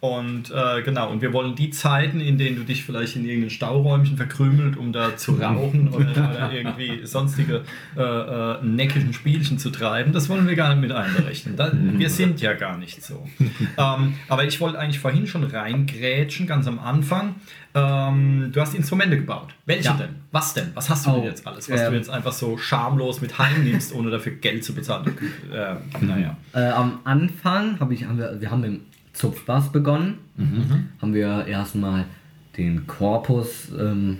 und 0.00 0.50
äh, 0.50 0.82
genau, 0.82 1.10
und 1.10 1.20
wir 1.20 1.32
wollen 1.34 1.54
die 1.54 1.70
Zeiten, 1.70 2.20
in 2.20 2.38
denen 2.38 2.56
du 2.56 2.64
dich 2.64 2.84
vielleicht 2.84 3.16
in 3.16 3.24
irgendein 3.26 3.50
Stauräumchen 3.50 4.16
verkrümelt, 4.16 4.76
um 4.78 4.92
da 4.92 5.16
zu 5.16 5.32
rauchen 5.34 5.88
oder, 5.90 6.10
oder 6.10 6.50
irgendwie 6.52 7.04
sonstige 7.06 7.64
äh, 7.96 8.02
äh, 8.02 8.62
neckischen 8.62 9.12
Spielchen 9.12 9.58
zu 9.58 9.68
treiben, 9.70 10.12
das 10.12 10.28
wollen 10.30 10.48
wir 10.48 10.54
gar 10.56 10.70
nicht 10.70 10.80
mit 10.80 10.92
einberechnen. 10.92 11.56
Da, 11.56 11.70
wir 11.74 12.08
sind 12.08 12.40
ja 12.40 12.54
gar 12.54 12.78
nicht 12.78 13.02
so. 13.02 13.26
ähm, 13.76 14.14
aber 14.28 14.44
ich 14.44 14.58
wollte 14.60 14.78
eigentlich 14.78 15.00
vorhin 15.00 15.26
schon 15.26 15.44
reingrätschen, 15.44 16.46
ganz 16.46 16.66
am 16.66 16.78
Anfang. 16.78 17.34
Ähm, 17.74 18.50
du 18.52 18.60
hast 18.60 18.74
Instrumente 18.74 19.16
gebaut. 19.16 19.54
Welche 19.66 19.84
Ja. 19.84 19.92
denn? 19.94 20.16
Was 20.32 20.54
denn? 20.54 20.70
Was 20.74 20.88
hast 20.90 21.06
du 21.06 21.10
denn 21.12 21.20
Oh, 21.20 21.24
jetzt 21.24 21.46
alles, 21.46 21.70
was 21.70 21.80
ähm, 21.80 21.90
du 21.92 21.96
jetzt 21.98 22.10
einfach 22.10 22.32
so 22.32 22.56
schamlos 22.56 23.20
mit 23.20 23.38
heimnimmst, 23.38 23.94
ohne 23.94 24.10
dafür 24.10 24.32
Geld 24.32 24.64
zu 24.64 24.74
bezahlen? 24.74 25.14
Naja. 26.00 26.36
Äh, 26.52 26.70
am 26.70 27.00
Anfang 27.04 27.78
hab 27.78 27.90
ich, 27.92 28.04
haben 28.04 28.18
wir, 28.18 28.40
wir 28.40 28.50
haben 28.50 28.62
dem 28.62 28.80
Zupfbass 29.12 29.72
begonnen. 29.72 30.18
Haben 31.00 31.14
wir 31.14 31.46
erstmal 31.46 32.04
den 32.56 32.86
Korpus 32.86 33.72
ähm, 33.78 34.18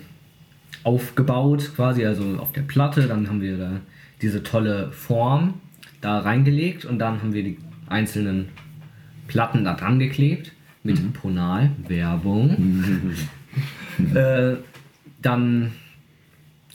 aufgebaut, 0.84 1.72
quasi, 1.74 2.04
also 2.06 2.38
auf 2.38 2.52
der 2.52 2.62
Platte. 2.62 3.06
Dann 3.06 3.28
haben 3.28 3.40
wir 3.40 3.56
da 3.56 3.80
diese 4.22 4.42
tolle 4.42 4.92
Form 4.92 5.54
da 6.00 6.18
reingelegt 6.18 6.84
und 6.84 6.98
dann 6.98 7.20
haben 7.20 7.32
wir 7.32 7.42
die 7.42 7.58
einzelnen 7.88 8.48
Platten 9.28 9.64
da 9.64 9.74
dran 9.74 9.98
geklebt 9.98 10.52
mit 10.82 11.12
Ponal, 11.12 11.70
Werbung. 11.88 13.14
äh, 14.14 14.56
dann, 15.20 15.72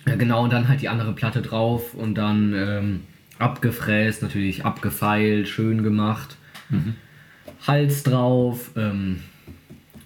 ja 0.05 0.15
genau, 0.15 0.43
und 0.43 0.53
dann 0.53 0.67
halt 0.67 0.81
die 0.81 0.89
andere 0.89 1.13
Platte 1.13 1.41
drauf 1.41 1.93
und 1.93 2.15
dann 2.15 2.53
ähm, 2.55 3.01
abgefräst, 3.39 4.21
natürlich 4.21 4.63
abgefeilt, 4.63 5.47
schön 5.47 5.83
gemacht. 5.83 6.37
Hals 7.65 8.03
drauf, 8.03 8.71
ähm, 8.75 9.21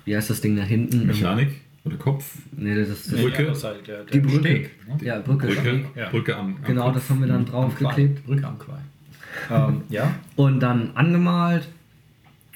wie 0.06 0.16
heißt 0.16 0.30
das 0.30 0.42
Ding 0.42 0.56
da 0.56 0.64
hinten? 0.64 1.08
Mechanik 1.08 1.50
oder 1.86 1.98
Kopf? 1.98 2.38
Nee, 2.56 2.76
das 2.76 2.90
ist 2.90 3.12
Brücke? 3.16 3.48
Ja, 3.48 3.64
halt 3.64 3.88
der, 3.88 4.04
der 4.04 4.06
Die 4.06 4.20
Brücke. 4.20 4.40
Steg, 4.40 4.88
ne? 4.88 5.06
Ja, 5.06 5.20
Brücke. 5.20 5.48
Brücke. 5.48 5.86
Ja. 5.96 6.10
Brücke 6.10 6.36
am, 6.36 6.56
am 6.58 6.64
Genau, 6.64 6.86
Kopf. 6.86 6.94
das 6.96 7.10
haben 7.10 7.20
wir 7.22 7.28
dann 7.28 7.46
drauf 7.46 7.76
geklebt. 7.78 8.26
Brücke 8.26 8.48
am 8.48 8.60
Quai. 8.60 8.80
ähm, 9.52 9.82
ja. 9.90 10.14
Und 10.36 10.60
dann 10.60 10.92
angemalt 10.96 11.68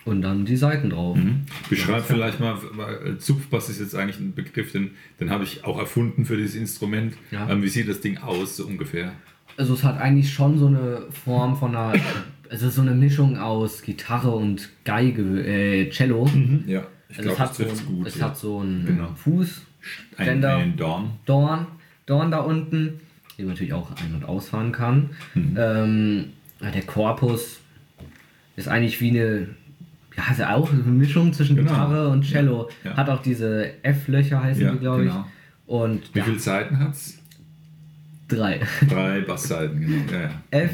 und 0.05 0.21
dann 0.21 0.45
die 0.45 0.57
Seiten 0.57 0.89
drauf. 0.89 1.15
Mhm. 1.17 1.45
Beschreib 1.69 2.05
vielleicht 2.05 2.39
mal, 2.39 2.57
weil 2.73 3.17
Zupfbass 3.19 3.69
ist 3.69 3.79
jetzt 3.79 3.95
eigentlich 3.95 4.19
ein 4.19 4.33
Begriff, 4.33 4.71
den, 4.71 4.91
den 5.19 5.29
habe 5.29 5.43
ich 5.43 5.63
auch 5.63 5.77
erfunden 5.79 6.25
für 6.25 6.35
dieses 6.35 6.55
Instrument. 6.55 7.15
Ja. 7.31 7.49
Ähm, 7.49 7.63
wie 7.63 7.69
sieht 7.69 7.87
das 7.87 8.01
Ding 8.01 8.17
aus, 8.17 8.57
so 8.57 8.65
ungefähr? 8.65 9.13
Also 9.55 9.75
es 9.75 9.83
hat 9.83 9.99
eigentlich 9.99 10.33
schon 10.33 10.57
so 10.57 10.67
eine 10.67 11.03
Form 11.11 11.55
von 11.55 11.75
einer, 11.75 11.93
es 12.53 12.61
ist 12.61 12.75
so 12.75 12.81
eine 12.81 12.91
Mischung 12.91 13.37
aus 13.37 13.81
Gitarre 13.81 14.29
und 14.31 14.69
Geige, 14.85 15.21
äh, 15.45 15.89
Cello. 15.89 16.29
Ja, 16.67 16.83
ich 17.09 17.17
Also 17.17 17.29
glaube, 17.29 17.33
es 17.33 17.39
hat, 17.39 17.59
das 17.71 17.77
so, 17.79 17.83
gut. 17.85 18.07
es 18.07 18.17
ja. 18.17 18.25
hat 18.25 18.37
so 18.37 18.59
einen 18.59 18.85
Genau. 18.85 19.09
Fuß, 19.15 19.61
ein, 20.17 20.23
Ständer. 20.25 20.57
ein 20.57 20.77
Dorn. 20.77 21.11
Dorn, 21.25 21.67
Dorn 22.05 22.31
da 22.31 22.39
unten, 22.39 22.99
den 23.37 23.45
man 23.45 23.53
natürlich 23.55 23.73
auch 23.73 23.89
ein- 23.97 24.13
und 24.15 24.23
ausfahren 24.25 24.71
kann. 24.71 25.09
Mhm. 25.33 25.57
Ähm, 25.57 26.25
der 26.61 26.81
Korpus 26.83 27.59
ist 28.55 28.67
eigentlich 28.67 29.01
wie 29.01 29.09
eine, 29.09 29.47
ja, 30.15 30.31
ist 30.31 30.39
ja 30.39 30.53
auch 30.55 30.71
eine 30.71 30.81
Mischung 30.83 31.33
zwischen 31.33 31.55
Genau. 31.55 31.71
Gitarre 31.71 32.09
und 32.09 32.23
Cello. 32.23 32.69
Ja, 32.83 32.91
ja. 32.91 32.97
Hat 32.97 33.09
auch 33.09 33.21
diese 33.23 33.71
F-Löcher 33.83 34.41
heißen 34.43 34.63
Ja, 34.63 34.71
die, 34.73 34.77
glaube 34.79 35.03
genau. 35.05 35.25
ich. 35.27 35.69
Und 35.73 36.13
Wie 36.13 36.19
ja, 36.19 36.25
viele 36.25 36.39
Seiten 36.39 36.77
hat 36.77 36.91
es? 36.93 37.17
drei. 38.27 38.61
Drei 38.87 39.21
Bassseiten, 39.21 39.79
genau. 39.81 40.11
Ja, 40.11 40.21
ja. 40.21 40.31
F, 40.51 40.71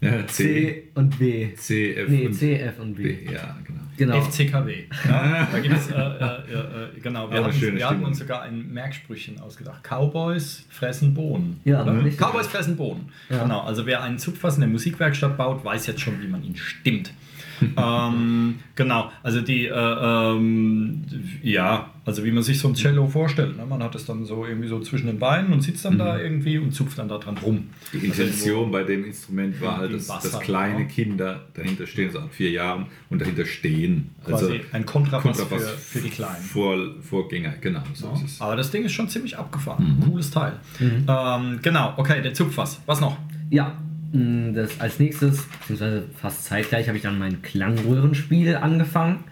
ja 0.00 0.26
C, 0.26 0.32
C 0.44 0.82
und 0.94 1.18
B. 1.18 1.54
C, 1.54 1.94
F 1.94 2.08
Nee, 2.08 2.26
und 2.26 2.34
C, 2.34 2.54
F 2.56 2.78
und 2.78 2.94
B. 2.94 3.02
B. 3.02 3.32
Ja, 3.32 3.56
genau. 3.64 3.80
Genau. 3.96 4.18
FCKW. 4.18 4.84
Ja, 5.06 5.46
da 5.52 5.58
gibt 5.60 5.76
es, 5.76 5.90
äh, 5.90 5.94
äh, 5.94 5.98
äh, 5.98 7.00
genau, 7.02 7.30
wir, 7.30 7.44
hatten, 7.44 7.52
schöne 7.52 7.76
wir 7.76 7.90
hatten 7.90 8.02
uns 8.02 8.18
sogar 8.18 8.40
ein 8.42 8.72
Merksprüchchen 8.72 9.38
ausgedacht. 9.40 9.82
Cowboys 9.84 10.64
fressen 10.70 11.12
Bohnen. 11.12 11.60
Ja, 11.64 11.82
richtig. 11.82 12.18
Cowboys 12.18 12.46
fressen 12.46 12.76
Bohnen. 12.76 13.10
Ja. 13.28 13.42
Genau, 13.42 13.60
also 13.60 13.84
wer 13.84 14.02
einen 14.02 14.18
Zupffass 14.18 14.54
in 14.54 14.60
der 14.60 14.70
Musikwerkstatt 14.70 15.36
baut, 15.36 15.64
weiß 15.66 15.86
jetzt 15.86 16.00
schon, 16.00 16.22
wie 16.22 16.28
man 16.28 16.42
ihn 16.42 16.56
stimmt. 16.56 17.12
ähm, 17.76 18.56
genau, 18.74 19.10
also 19.22 19.40
die, 19.40 19.66
äh, 19.66 19.70
ähm, 19.72 21.04
ja, 21.42 21.90
Also 22.04 22.24
wie 22.24 22.32
man 22.32 22.42
sich 22.42 22.58
so 22.58 22.68
ein 22.68 22.74
Cello 22.74 23.06
vorstellt. 23.06 23.56
Ne? 23.56 23.64
Man 23.66 23.82
hat 23.82 23.94
es 23.94 24.04
dann 24.06 24.24
so 24.24 24.44
irgendwie 24.46 24.68
so 24.68 24.80
zwischen 24.80 25.06
den 25.06 25.18
Beinen 25.18 25.52
und 25.52 25.60
sitzt 25.62 25.84
dann 25.84 25.98
da 25.98 26.18
irgendwie 26.18 26.58
und 26.58 26.72
zupft 26.72 26.98
dann 26.98 27.08
da 27.08 27.18
dran 27.18 27.36
rum. 27.38 27.68
Die 27.92 27.98
Intention 27.98 28.70
bei 28.70 28.82
dem 28.84 29.04
Instrument 29.04 29.60
war 29.60 29.76
halt, 29.78 29.94
dass, 29.94 30.06
dass 30.06 30.40
kleine 30.40 30.80
ja. 30.80 30.84
Kinder 30.86 31.40
dahinter 31.54 31.86
stehen, 31.86 32.10
so 32.10 32.18
ab 32.20 32.30
vier 32.32 32.50
Jahren, 32.50 32.86
und 33.10 33.20
dahinter 33.20 33.44
stehen. 33.44 34.10
Quasi 34.24 34.44
Also 34.44 34.54
ein 34.72 34.86
Kontrabass, 34.86 35.38
Kontrabass 35.38 35.70
für, 35.70 35.98
für 35.98 36.00
die 36.00 36.10
Kleinen. 36.10 36.42
Vor, 36.42 36.76
Vorgänger, 37.02 37.54
genau. 37.60 37.82
So 37.94 38.06
Ja. 38.06 38.14
ist 38.14 38.24
es. 38.24 38.40
Aber 38.40 38.56
das 38.56 38.70
Ding 38.70 38.82
ist 38.84 38.92
schon 38.92 39.08
ziemlich 39.08 39.36
abgefahren. 39.38 40.02
Cooles 40.04 40.30
Teil. 40.30 40.54
Ähm, 40.80 41.58
genau, 41.62 41.94
okay, 41.96 42.22
der 42.22 42.34
Zupffass. 42.34 42.80
Was 42.86 43.00
noch? 43.00 43.18
Ja, 43.50 43.76
das 44.12 44.80
als 44.80 44.98
nächstes, 44.98 45.46
beziehungsweise 45.46 46.04
fast 46.16 46.44
zeitgleich, 46.44 46.88
habe 46.88 46.96
ich 46.96 47.02
dann 47.04 47.18
mein 47.18 47.42
Klangröhrenspiel 47.42 48.56
angefangen. 48.56 49.24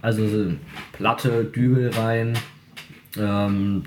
Also 0.00 0.26
so 0.28 0.52
Platte, 0.92 1.44
Dübel 1.44 1.90
rein, 1.90 2.38
ähm, 3.18 3.84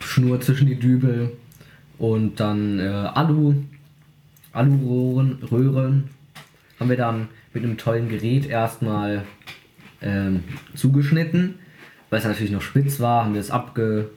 Schnur 0.00 0.40
zwischen 0.40 0.66
die 0.66 0.78
Dübel 0.78 1.32
und 1.98 2.40
dann 2.40 2.78
äh, 2.78 2.88
Alu, 2.88 3.54
Alurohren, 4.52 5.38
Röhren 5.50 6.10
haben 6.80 6.90
wir 6.90 6.96
dann 6.96 7.28
mit 7.52 7.62
einem 7.62 7.76
tollen 7.76 8.08
Gerät 8.08 8.46
erstmal 8.46 9.24
ähm, 10.00 10.42
zugeschnitten. 10.74 11.56
Weil 12.08 12.18
es 12.18 12.24
natürlich 12.24 12.50
noch 12.50 12.62
spitz 12.62 12.98
war, 12.98 13.24
haben 13.24 13.34
wir 13.34 13.40
es 13.40 13.50
abge, 13.52 14.10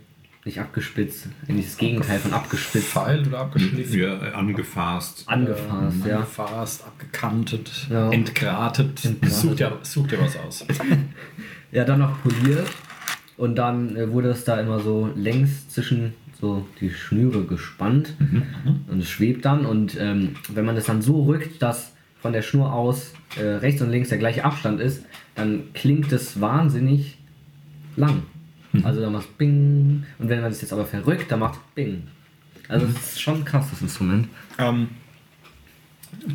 nicht 0.46 0.60
abgespitzt, 0.60 1.28
eigentlich 1.48 1.68
das 1.68 1.78
Gegenteil 1.78 2.20
von 2.20 2.34
abgespitzt, 2.34 2.94
Gefeilt 2.94 3.28
oder 3.28 3.40
abgeschliffen? 3.40 4.00
Ja, 4.00 4.18
angefasst. 4.34 5.24
angefasst, 5.28 6.06
ja. 6.06 6.16
Angefasst, 6.18 6.84
abgekantet, 6.86 7.88
Ja. 7.90 8.12
entgratet. 8.12 9.06
Entgratet. 9.06 9.32
Such, 9.32 9.56
dir, 9.56 9.78
such 9.84 10.08
dir 10.08 10.20
was 10.22 10.38
aus. 10.38 10.66
Ja, 11.72 11.86
dann 11.86 12.00
noch 12.00 12.22
poliert. 12.22 12.68
Und 13.36 13.56
dann 13.56 13.96
äh, 13.96 14.12
wurde 14.12 14.30
es 14.30 14.44
da 14.46 14.60
immer 14.60 14.80
so 14.80 15.10
längs 15.16 15.70
zwischen 15.70 16.14
so 16.40 16.68
die 16.80 16.92
Schnüre 16.92 17.46
gespannt. 17.46 18.16
Und 18.88 19.00
es 19.00 19.10
schwebt 19.10 19.44
dann. 19.46 19.66
Und 19.66 19.98
ähm, 20.00 20.36
wenn 20.50 20.66
man 20.66 20.78
es 20.78 20.86
dann 20.86 21.02
so 21.02 21.24
rückt, 21.24 21.62
dass 21.64 21.94
von 22.22 22.32
der 22.32 22.44
Schnur 22.44 22.72
aus 22.72 23.14
äh, 23.38 23.44
rechts 23.44 23.82
und 23.82 23.90
links 23.90 24.10
der 24.10 24.20
gleiche 24.20 24.46
Abstand 24.46 24.80
ist, 24.82 25.04
dann 25.34 25.64
klingt 25.74 26.12
es 26.12 26.40
wahnsinnig 26.40 27.18
lang. 27.96 28.22
Also 28.84 29.02
dann 29.02 29.14
macht 29.14 29.38
Bing. 29.38 30.04
Und 30.18 30.30
wenn 30.30 30.42
man 30.42 30.52
es 30.52 30.62
jetzt 30.62 30.74
aber 30.74 30.86
verrückt, 30.86 31.32
dann 31.32 31.40
macht 31.40 31.60
Bing. 31.76 32.04
Also 32.68 32.88
es 32.88 32.96
ist 33.14 33.22
schon 33.22 33.46
krass, 33.46 33.68
das 33.70 33.82
Instrument. 33.82 34.30
Ähm, 34.58 34.88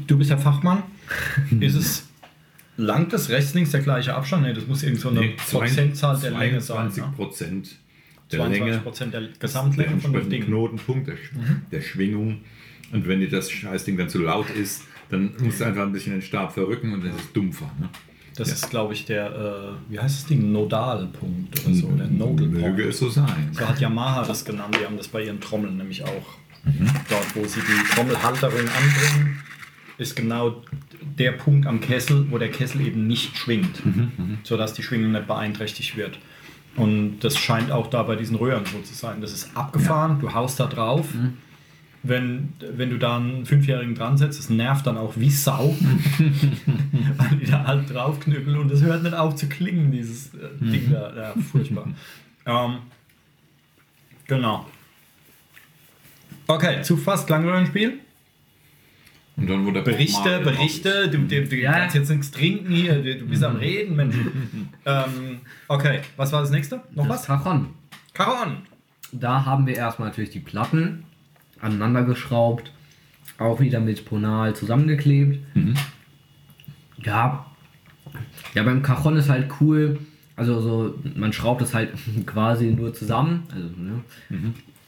du 0.06 0.18
bist 0.18 0.30
ja 0.30 0.36
Fachmann. 0.36 0.82
ist 1.60 1.74
es 1.74 2.08
langt 2.76 3.12
das 3.12 3.28
rechts, 3.30 3.54
links 3.54 3.70
der 3.70 3.80
gleiche 3.80 4.14
Abstand? 4.14 4.42
Nee, 4.44 4.52
das 4.52 4.66
muss 4.66 4.82
irgend 4.82 5.00
so 5.00 5.08
eine 5.08 5.20
Nee, 5.20 5.36
Prozentzahl 5.50 6.18
der 6.20 6.30
Länge 6.32 6.60
sein. 6.60 6.90
22 6.92 7.02
Ne? 7.04 7.12
Prozent 7.16 7.76
der 8.30 8.38
22 8.40 8.60
Länge, 8.66 8.78
Prozent 8.82 9.14
der 9.14 9.22
Gesamtlänge 9.40 9.98
von 10.00 10.12
dem 10.12 10.28
Ding. 10.30 10.42
Mhm. 10.42 10.46
Knotenpunkt 10.46 11.08
der, 11.08 11.14
Sch- 11.14 11.30
der 11.72 11.80
Schwingung. 11.80 12.42
Und 12.92 13.08
wenn 13.08 13.20
dir 13.20 13.28
das 13.30 13.50
Scheißding 13.50 13.96
dann 13.96 14.08
zu 14.08 14.18
laut 14.22 14.48
ist, 14.50 14.82
dann 15.10 15.32
musst 15.40 15.60
du 15.60 15.64
einfach 15.64 15.82
ein 15.82 15.92
bisschen 15.92 16.12
den 16.12 16.22
Stab 16.22 16.52
verrücken 16.52 16.92
und 16.92 17.02
dann 17.04 17.10
ist 17.16 17.20
es 17.20 17.32
dumpfer. 17.32 17.70
Ne? 17.80 17.88
Das 18.38 18.52
ist, 18.52 18.70
glaube 18.70 18.94
ich, 18.94 19.04
der, 19.04 19.26
äh, 19.26 19.92
wie 19.92 19.98
heißt 19.98 20.20
das 20.20 20.26
Ding? 20.26 20.52
Nodalpunkt 20.52 21.64
oder 21.66 21.74
so. 21.74 21.88
Der 21.88 22.06
Nodal 22.06 22.46
Möge 22.46 22.84
es 22.84 22.98
so 22.98 23.08
sein. 23.08 23.50
So 23.52 23.68
hat 23.68 23.80
Yamaha 23.80 24.24
das 24.24 24.44
genannt. 24.44 24.76
Die 24.80 24.84
haben 24.84 24.96
das 24.96 25.08
bei 25.08 25.24
ihren 25.24 25.40
Trommeln 25.40 25.76
nämlich 25.76 26.04
auch. 26.04 26.38
Mhm. 26.64 26.88
Dort, 27.08 27.36
wo 27.36 27.44
sie 27.44 27.60
die 27.60 27.94
Trommelhalterung 27.94 28.60
anbringen, 28.60 29.42
ist 29.98 30.14
genau 30.14 30.62
der 31.18 31.32
Punkt 31.32 31.66
am 31.66 31.80
Kessel, 31.80 32.26
wo 32.30 32.38
der 32.38 32.50
Kessel 32.50 32.80
eben 32.86 33.06
nicht 33.08 33.36
schwingt, 33.36 33.84
Mhm, 33.84 34.38
sodass 34.44 34.72
die 34.72 34.82
Schwingung 34.84 35.12
nicht 35.12 35.26
beeinträchtigt 35.26 35.96
wird. 35.96 36.18
Und 36.76 37.20
das 37.20 37.36
scheint 37.36 37.72
auch 37.72 37.88
da 37.88 38.04
bei 38.04 38.14
diesen 38.14 38.36
Röhren 38.36 38.64
so 38.66 38.80
zu 38.82 38.94
sein. 38.94 39.20
Das 39.20 39.32
ist 39.32 39.56
abgefahren, 39.56 40.20
du 40.20 40.32
haust 40.32 40.60
da 40.60 40.66
drauf. 40.66 41.12
Mhm. 41.12 41.38
Wenn, 42.04 42.52
wenn 42.60 42.90
du 42.90 42.98
da 42.98 43.16
einen 43.16 43.44
Fünfjährigen 43.44 43.94
dran 43.96 44.16
setzt, 44.16 44.38
das 44.38 44.50
nervt 44.50 44.86
dann 44.86 44.96
auch 44.96 45.14
wie 45.16 45.30
Sau, 45.30 45.76
weil 47.16 47.38
die 47.38 47.46
da 47.46 47.64
halt 47.66 47.92
draufknüppeln 47.92 48.56
und 48.56 48.70
es 48.70 48.82
hört 48.82 49.02
nicht 49.02 49.14
auf 49.14 49.34
zu 49.34 49.48
klingen, 49.48 49.90
dieses 49.90 50.32
äh, 50.34 50.38
Mhm. 50.60 50.70
Ding 50.72 50.90
da. 50.92 51.16
Ja, 51.16 51.34
furchtbar. 51.50 51.88
ähm, 52.46 52.76
genau. 54.28 54.66
Okay, 56.46 56.82
zu 56.82 56.96
fast 56.96 57.26
Klangröhrenspiel. 57.26 57.98
Und 59.36 59.48
dann 59.50 59.64
wurde 59.64 59.82
der 59.82 59.90
Berichte, 59.92 60.40
Berichte, 60.40 61.08
du, 61.10 61.18
du, 61.18 61.44
du 61.46 61.56
Ja. 61.56 61.72
kannst 61.72 61.94
jetzt 61.94 62.08
nichts 62.10 62.30
trinken 62.30 62.72
hier, 62.72 63.02
du, 63.02 63.16
du 63.18 63.26
bist 63.26 63.42
am 63.44 63.56
Reden, 63.56 63.94
Mensch. 63.96 64.16
ähm, 64.86 65.40
okay, 65.68 66.00
was 66.16 66.32
war 66.32 66.40
das 66.40 66.50
nächste? 66.50 66.80
Noch 66.94 67.06
Das 67.06 67.28
was? 67.28 67.42
Cajon. 67.44 67.68
Caron. 68.14 68.58
Da 69.12 69.44
haben 69.44 69.66
wir 69.66 69.74
erstmal 69.76 70.08
natürlich 70.08 70.30
die 70.30 70.40
Platten 70.40 71.04
aneinander 71.60 72.04
geschraubt, 72.04 72.72
auch 73.38 73.60
wieder 73.60 73.80
mit 73.80 74.04
Ponal 74.04 74.54
zusammengeklebt. 74.56 75.38
Ja, 77.02 77.46
ja, 78.54 78.62
beim 78.62 78.82
Cajon 78.82 79.16
ist 79.16 79.28
halt 79.28 79.50
cool. 79.60 79.98
Also 80.36 80.60
so, 80.60 80.94
man 81.16 81.32
schraubt 81.32 81.62
es 81.62 81.74
halt 81.74 81.90
quasi 82.26 82.70
nur 82.70 82.94
zusammen. 82.94 83.42
Also, 83.54 83.68
ne? 83.76 84.02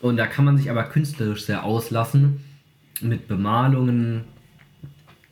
Und 0.01 0.17
da 0.17 0.27
kann 0.27 0.45
man 0.45 0.57
sich 0.57 0.71
aber 0.71 0.85
künstlerisch 0.85 1.45
sehr 1.45 1.65
auslassen 1.65 2.41
mit 3.01 3.29
Bemalungen. 3.29 4.23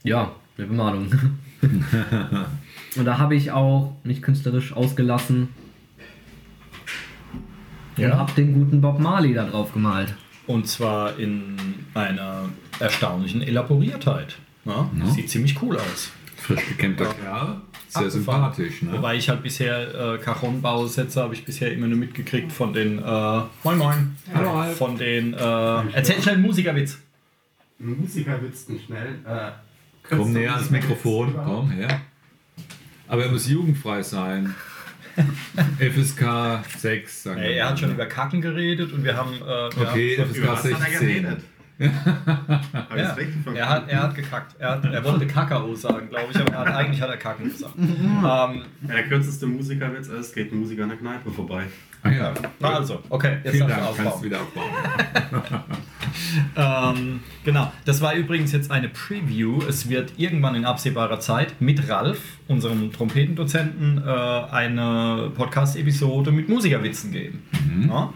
Ja, 0.02 0.32
mit 0.56 0.68
Bemalungen. 0.68 1.38
Und 2.96 3.04
da 3.04 3.18
habe 3.18 3.34
ich 3.36 3.50
auch 3.52 3.94
mich 4.04 4.22
künstlerisch 4.22 4.72
ausgelassen 4.72 5.48
und 7.96 8.02
Ja. 8.02 8.16
habe 8.16 8.32
den 8.32 8.54
guten 8.54 8.80
Bob 8.80 8.98
Marley 9.00 9.34
da 9.34 9.44
drauf 9.44 9.72
gemalt. 9.72 10.14
Und 10.48 10.66
zwar 10.66 11.18
in 11.18 11.56
einer 11.94 12.48
erstaunlichen 12.80 13.42
Elaboriertheit. 13.42 14.38
Ja? 14.64 14.90
Sieht 15.14 15.30
ziemlich 15.30 15.60
cool 15.62 15.76
aus. 15.76 16.10
Frisch 16.36 16.66
gekämmter 16.68 17.04
Kerl. 17.06 17.60
Sehr 17.88 18.02
Abgefahren. 18.02 18.10
sympathisch. 18.10 18.82
Ne? 18.82 18.92
Wobei 18.94 19.16
ich 19.16 19.28
halt 19.28 19.42
bisher 19.42 20.14
äh, 20.14 20.18
Cajon-Bausätze 20.18 21.22
habe 21.22 21.34
ich 21.34 21.44
bisher 21.44 21.72
immer 21.72 21.86
nur 21.86 21.98
mitgekriegt 21.98 22.50
von 22.50 22.72
den 22.72 22.98
äh, 22.98 23.02
Moin 23.62 23.78
Moin. 23.78 24.16
Hallo, 24.34 24.62
Von 24.74 24.96
den 24.98 25.34
äh, 25.34 25.36
Erzähl 25.92 26.20
schnell 26.22 26.34
einen 26.36 26.44
Musikerwitz. 26.44 26.98
Ein 27.80 28.00
Musikerwitz 28.00 28.68
nicht 28.68 28.86
schnell. 28.86 29.18
Äh, 29.26 29.50
Komm 30.08 30.32
näher 30.32 30.54
ans 30.54 30.70
Mikrofon, 30.70 31.34
komm 31.44 31.70
her. 31.70 32.00
Aber 33.06 33.24
er 33.24 33.30
muss 33.30 33.48
jugendfrei 33.48 34.02
sein. 34.02 34.54
FSK 35.78 36.60
6, 36.78 37.22
sagen 37.22 37.40
wir 37.40 37.50
er 37.50 37.70
hat 37.70 37.78
schon 37.78 37.92
über 37.92 38.06
Kacken 38.06 38.40
geredet 38.40 38.92
und 38.92 39.04
wir 39.04 39.16
haben. 39.16 39.34
Äh, 39.36 39.40
wir 39.40 39.88
Okay, 39.88 40.16
haben 40.18 40.30
FSK 40.30 40.38
Über 40.38 40.52
was 40.52 40.64
hat 40.64 40.70
er 40.70 40.76
16. 40.78 41.00
geredet? 41.08 41.40
Hab 41.78 43.18
ich 43.18 43.54
Ja, 43.54 43.54
er, 43.54 43.68
hat, 43.68 43.88
er 43.88 44.02
hat 44.02 44.14
gekackt. 44.16 44.56
Er, 44.58 44.70
hat, 44.70 44.84
er 44.84 45.04
wollte 45.04 45.28
Kakao 45.28 45.74
sagen, 45.76 46.08
glaube 46.08 46.26
ich, 46.32 46.40
aber 46.40 46.52
er 46.52 46.58
hat, 46.58 46.74
eigentlich 46.74 47.00
hat 47.00 47.08
er 47.08 47.16
Kacken 47.16 47.50
gesagt. 47.50 47.74
ähm, 47.78 48.62
der 48.82 49.04
kürzeste 49.04 49.46
Musikerwitz 49.46 50.08
ist, 50.08 50.34
geht 50.34 50.52
ein 50.52 50.58
Musiker 50.58 50.82
an 50.82 50.88
der 50.88 50.98
Kneipe 50.98 51.30
vorbei. 51.30 51.64
Ah 52.02 52.10
ja, 52.10 52.34
na 52.58 52.74
also, 52.74 53.02
okay, 53.08 53.38
jetzt 53.44 53.52
vielen 53.54 53.68
darfst 53.68 53.98
du 53.98 54.02
Dank, 54.02 54.08
kannst 54.08 54.18
du 54.18 54.24
wieder 54.24 54.40
aufbauen. 54.40 55.62
Ähm, 56.56 57.20
genau, 57.44 57.72
das 57.84 58.00
war 58.00 58.14
übrigens 58.14 58.52
jetzt 58.52 58.70
eine 58.70 58.88
Preview. 58.88 59.60
Es 59.68 59.88
wird 59.88 60.12
irgendwann 60.16 60.54
in 60.54 60.64
absehbarer 60.64 61.20
Zeit 61.20 61.60
mit 61.60 61.88
Ralf, 61.88 62.20
unserem 62.48 62.92
Trompetendozenten, 62.92 64.02
äh, 64.04 64.10
eine 64.10 65.30
Podcast-Episode 65.36 66.32
mit 66.32 66.48
Musikerwitzen 66.48 67.12
geben. 67.12 67.42
Ja? 67.88 68.12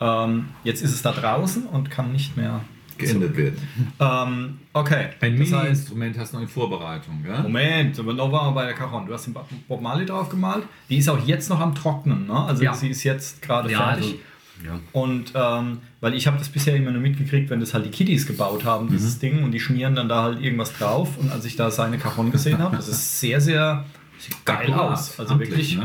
Ähm, 0.00 0.46
jetzt 0.64 0.82
ist 0.82 0.92
es 0.92 1.02
da 1.02 1.12
draußen 1.12 1.64
und 1.66 1.90
kann 1.90 2.12
nicht 2.12 2.36
mehr 2.36 2.60
Geendet 2.98 3.36
werden. 3.36 3.56
Ähm, 4.00 4.58
okay, 4.72 5.10
Ein 5.20 5.38
das 5.38 5.52
heißt, 5.52 5.54
Mini-Instrument 5.94 6.18
hast 6.18 6.32
du 6.32 6.36
noch 6.38 6.42
in 6.42 6.48
Vorbereitung, 6.48 7.22
gell? 7.22 7.42
Moment, 7.44 7.96
aber 7.98 8.12
noch 8.12 8.32
waren 8.32 8.48
wir 8.48 8.54
bei 8.60 8.64
der 8.64 8.74
Cajon. 8.74 9.06
Du 9.06 9.14
hast 9.14 9.26
den 9.26 9.36
Bob 9.68 9.80
Marley 9.80 10.04
drauf 10.04 10.28
gemalt. 10.28 10.64
Die 10.90 10.96
ist 10.96 11.08
auch 11.08 11.24
jetzt 11.24 11.48
noch 11.48 11.60
am 11.60 11.76
Trocknen, 11.76 12.26
ne? 12.26 12.34
Also 12.44 12.64
Ja. 12.64 12.74
sie 12.74 12.88
ist 12.88 13.04
jetzt 13.04 13.40
gerade 13.40 13.70
Ja, 13.70 13.78
fertig. 13.90 14.04
also, 14.04 14.16
ja. 14.64 14.78
Und 14.92 15.32
ähm, 15.34 15.78
weil 16.00 16.14
ich 16.14 16.26
habe 16.26 16.38
das 16.38 16.48
bisher 16.48 16.74
immer 16.76 16.90
nur 16.90 17.00
mitgekriegt, 17.00 17.50
wenn 17.50 17.60
das 17.60 17.74
halt 17.74 17.84
die 17.86 17.90
Kiddies 17.90 18.26
gebaut 18.26 18.64
haben, 18.64 18.88
dieses 18.88 19.16
Mhm. 19.16 19.20
Ding, 19.20 19.42
und 19.44 19.52
die 19.52 19.60
schmieren 19.60 19.94
dann 19.94 20.08
da 20.08 20.22
halt 20.22 20.40
irgendwas 20.40 20.72
drauf. 20.74 21.16
Und 21.18 21.30
als 21.32 21.44
ich 21.44 21.56
da 21.56 21.70
seine 21.70 21.98
Cajon 21.98 22.30
gesehen 22.32 22.58
habe, 22.58 22.76
das 22.76 22.88
ist 22.88 23.20
sehr, 23.20 23.40
sehr 23.40 23.84
sieht 24.18 24.44
geil 24.44 24.70
Akkurat, 24.70 24.92
aus. 24.92 25.18
Also 25.20 25.38
wirklich 25.38 25.76
ne? 25.76 25.84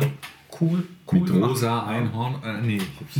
cool, 0.60 0.84
cool 1.12 1.20
Mit 1.20 1.28
gemacht. 1.30 1.50
rosa 1.52 1.86
Einhorn. 1.86 2.36
Äh, 2.44 2.62
nee, 2.62 2.78
ich 2.78 2.84
hab's 3.00 3.16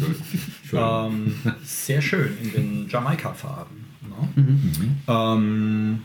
Entschuldigung. 0.64 1.12
Ähm, 1.46 1.56
sehr 1.64 2.02
schön 2.02 2.38
in 2.42 2.52
den 2.52 2.90
Jamaika-Farben. 2.90 3.86
Ne? 4.02 4.44
Mhm. 4.44 4.98
Ähm, 5.08 6.02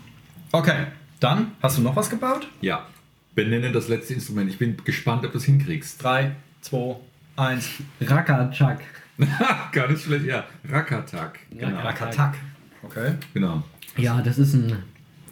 okay, 0.52 0.86
dann 1.20 1.52
hast 1.62 1.78
du 1.78 1.82
noch 1.82 1.96
was 1.96 2.10
gebaut? 2.10 2.46
Ja, 2.60 2.86
benenne 3.34 3.72
das 3.72 3.88
letzte 3.88 4.14
Instrument. 4.14 4.50
Ich 4.50 4.58
bin 4.58 4.76
gespannt, 4.84 5.24
ob 5.24 5.32
du 5.32 5.38
es 5.38 5.44
hinkriegst. 5.44 6.02
3, 6.02 6.32
2, 6.62 6.96
1. 7.36 7.68
Rakachak. 8.00 8.80
Gar 9.72 9.90
nicht 9.90 10.02
schlecht, 10.02 10.26
ja. 10.26 10.44
Rakatak. 10.68 11.38
Genau. 11.50 11.80
Rakatak. 11.80 12.34
Okay. 12.82 13.14
genau. 13.34 13.62
Ja, 13.96 14.22
das 14.22 14.38
ist 14.38 14.54
ein, 14.54 14.76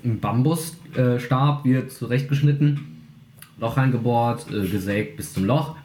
ein 0.04 0.18
Bambusstab, 0.18 1.64
wird 1.64 1.92
zurechtgeschnitten, 1.92 2.80
Loch 3.58 3.76
reingebohrt, 3.76 4.50
äh, 4.50 4.66
gesägt 4.66 5.16
bis 5.16 5.32
zum 5.32 5.44
Loch. 5.44 5.76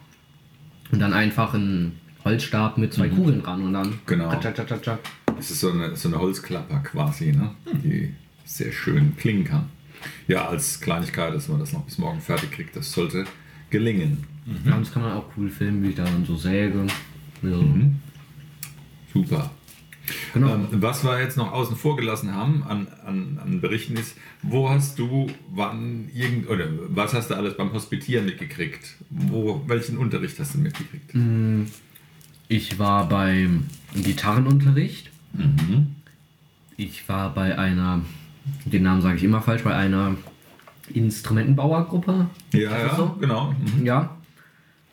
Und 0.90 0.98
dann 0.98 1.12
einfach 1.12 1.54
ein 1.54 1.98
Holzstab 2.24 2.76
mit 2.76 2.92
zwei 2.92 3.08
Kugeln 3.08 3.42
dran 3.42 3.62
und 3.62 3.72
dann. 3.72 3.98
Genau. 4.06 4.30
Das 5.36 5.50
ist 5.50 5.60
so 5.60 5.70
eine, 5.70 5.96
so 5.96 6.08
eine 6.08 6.18
Holzklapper 6.18 6.80
quasi, 6.80 7.32
ne? 7.32 7.50
die 7.82 8.14
sehr 8.44 8.72
schön 8.72 9.16
klingen 9.16 9.44
kann. 9.44 9.70
Ja, 10.26 10.48
als 10.48 10.80
Kleinigkeit, 10.80 11.32
dass 11.32 11.48
man 11.48 11.60
das 11.60 11.72
noch 11.72 11.82
bis 11.84 11.98
morgen 11.98 12.20
fertig 12.20 12.50
kriegt, 12.50 12.76
das 12.76 12.92
sollte 12.92 13.24
gelingen. 13.70 14.24
Ja, 14.66 14.74
und 14.74 14.86
das 14.86 14.92
kann 14.92 15.02
man 15.02 15.12
auch 15.12 15.24
cool 15.36 15.48
filmen, 15.48 15.82
wie 15.82 15.90
ich 15.90 15.94
da 15.94 16.04
dann 16.04 16.24
so 16.24 16.36
säge. 16.36 16.86
Ja. 17.42 17.58
Super. 19.12 19.50
Genau. 20.34 20.54
Ähm, 20.54 20.68
was 20.72 21.04
wir 21.04 21.20
jetzt 21.20 21.36
noch 21.36 21.52
außen 21.52 21.76
vor 21.76 21.96
gelassen 21.96 22.34
haben 22.34 22.64
an, 22.64 22.88
an, 23.06 23.40
an 23.42 23.60
Berichten 23.60 23.96
ist, 23.96 24.16
wo 24.42 24.68
hast 24.68 24.98
du 24.98 25.28
wann 25.50 26.08
irgend 26.12 26.48
oder 26.48 26.66
was 26.88 27.14
hast 27.14 27.30
du 27.30 27.34
alles 27.34 27.56
beim 27.56 27.72
Hospitieren 27.72 28.26
mitgekriegt? 28.26 28.96
Wo, 29.10 29.62
welchen 29.66 29.98
Unterricht 29.98 30.38
hast 30.40 30.54
du 30.54 30.58
mitgekriegt? 30.58 31.14
Ich 32.48 32.78
war 32.78 33.08
beim 33.08 33.68
Gitarrenunterricht. 33.94 35.10
Ich 36.76 37.08
war 37.08 37.32
bei 37.32 37.58
einer, 37.58 38.02
den 38.64 38.82
Namen 38.82 39.02
sage 39.02 39.16
ich 39.16 39.24
immer 39.24 39.40
falsch, 39.40 39.62
bei 39.62 39.74
einer 39.74 40.16
Instrumentenbauergruppe. 40.92 42.26
Ja, 42.52 42.78
ja, 42.78 42.96
so? 42.96 43.16
genau. 43.20 43.52
Mhm. 43.52 43.86
Ja. 43.86 44.16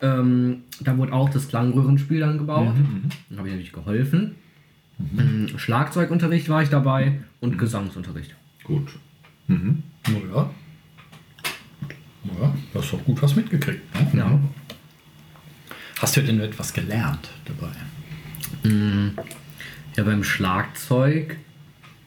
Ähm, 0.01 0.63
da 0.79 0.97
wurde 0.97 1.13
auch 1.13 1.29
das 1.29 1.47
Klangröhrenspiel 1.47 2.19
dann 2.21 2.37
gebaut. 2.37 2.73
Dann 3.29 3.37
habe 3.37 3.47
ich 3.47 3.53
natürlich 3.53 3.73
geholfen. 3.73 4.35
Ähm, 5.17 5.49
Schlagzeugunterricht 5.57 6.49
war 6.49 6.61
ich 6.63 6.69
dabei 6.69 7.19
und 7.39 7.57
Gesangsunterricht. 7.57 8.35
Gut. 8.63 8.87
Ja. 10.07 10.49
Ja, 12.23 12.53
du 12.73 12.79
hast 12.79 12.91
doch 12.93 13.03
gut 13.05 13.21
was 13.21 13.35
mitgekriegt. 13.35 13.81
Ne? 14.13 14.19
Ja. 14.19 14.39
Hast 15.99 16.17
du 16.17 16.21
denn 16.21 16.39
etwas 16.41 16.73
gelernt 16.73 17.29
dabei? 17.45 17.71
Ja, 19.95 20.03
beim 20.03 20.23
Schlagzeug, 20.23 21.37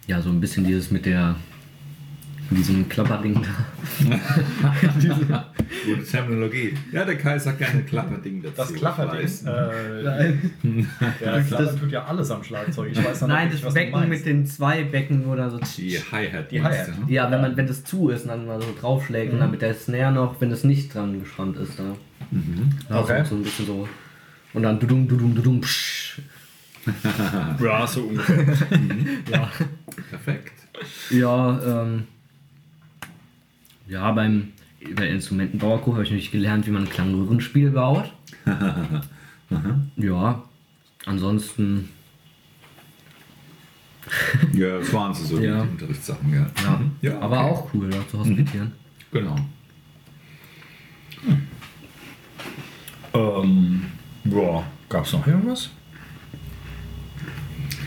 ja, 0.06 0.20
so 0.22 0.30
ein 0.30 0.40
bisschen 0.40 0.64
dieses 0.64 0.90
mit 0.90 1.06
der, 1.06 1.36
mit 2.52 2.58
diesem 2.58 2.88
Klapperding 2.88 3.34
da. 3.42 3.48
Gute 5.86 6.04
Terminologie. 6.04 6.74
Ja, 6.92 7.04
der 7.04 7.16
Kai 7.16 7.38
sagt 7.38 7.58
gerne 7.58 7.82
Klapperding 7.82 8.42
dazu. 8.42 8.74
Weiß. 8.80 9.42
Äh, 9.44 10.02
Nein, 10.02 10.52
ja, 11.20 11.36
Das- 11.36 11.46
Klapper 11.48 11.64
das- 11.64 11.76
tut 11.76 11.90
ja 11.90 12.04
alles 12.04 12.30
am 12.30 12.44
Schlagzeug. 12.44 12.90
Ich 12.92 13.02
weiß 13.04 13.22
Nein 13.22 13.48
nicht, 13.50 13.64
das 13.64 13.74
Becken 13.74 14.08
mit 14.08 14.26
den 14.26 14.46
zwei 14.46 14.84
Becken, 14.84 15.24
da 15.36 15.50
so. 15.50 15.58
Die 15.76 15.98
Hi-Hat. 15.98 16.50
Die 16.50 16.62
Hi-Hat. 16.62 16.88
Ja, 17.08 17.30
wenn 17.30 17.40
man, 17.40 17.56
wenn 17.56 17.66
das 17.66 17.84
zu 17.84 18.10
ist 18.10 18.22
und 18.22 18.28
dann 18.28 18.46
mal 18.46 18.60
so 18.60 18.68
draufschlägt 18.78 19.32
und 19.32 19.40
dann 19.40 19.50
mit 19.50 19.62
der 19.62 19.74
Snare 19.74 20.12
noch, 20.12 20.40
wenn 20.40 20.50
es 20.50 20.64
nicht 20.64 20.94
dran 20.94 21.20
gespannt 21.20 21.56
ist, 21.56 21.78
da. 21.78 21.84
Ja, 22.90 23.00
Okay. 23.00 23.22
so, 23.24 23.30
so 23.30 23.34
ein 23.36 23.42
bisschen 23.42 23.66
so. 23.66 23.88
Und 24.54 24.62
dann 24.62 24.78
dudum, 24.78 25.08
dudum, 25.08 25.34
dudum, 25.34 25.60
psch. 25.60 26.20
Ja, 27.62 27.86
so 27.86 28.02
ungefähr. 28.02 28.44
Ja. 29.30 29.48
Perfekt. 30.10 30.52
Ja, 31.10 31.82
ähm. 31.84 32.04
Ja, 33.92 34.10
beim 34.12 34.48
bei 34.96 35.06
Instrumentenbauerkurs 35.08 35.92
habe 35.94 36.04
ich 36.04 36.10
nämlich 36.10 36.30
gelernt, 36.30 36.66
wie 36.66 36.70
man 36.70 36.84
ein 36.84 36.88
Klangröhrenspiel 36.88 37.70
baut. 37.70 38.10
ja. 39.96 40.42
Ansonsten, 41.04 41.90
Ja, 44.54 44.78
das 44.78 44.92
waren 44.94 45.12
so, 45.14 45.24
so 45.36 45.40
Ja. 45.42 45.62
die 45.62 45.68
Unterrichtssachen. 45.72 46.32
Ja, 46.32 46.46
ja, 46.64 46.70
Mhm. 46.78 46.90
ja 47.02 47.18
aber 47.20 47.40
okay. 47.44 47.50
auch 47.50 47.74
cool, 47.74 47.90
da 47.90 47.98
zu 48.08 48.18
hospitieren. 48.18 48.72
Genau. 49.12 49.36
ähm, 53.14 53.82
ja, 54.24 54.62
gab 54.88 55.04
es 55.04 55.12
noch 55.12 55.26
irgendwas? 55.26 55.68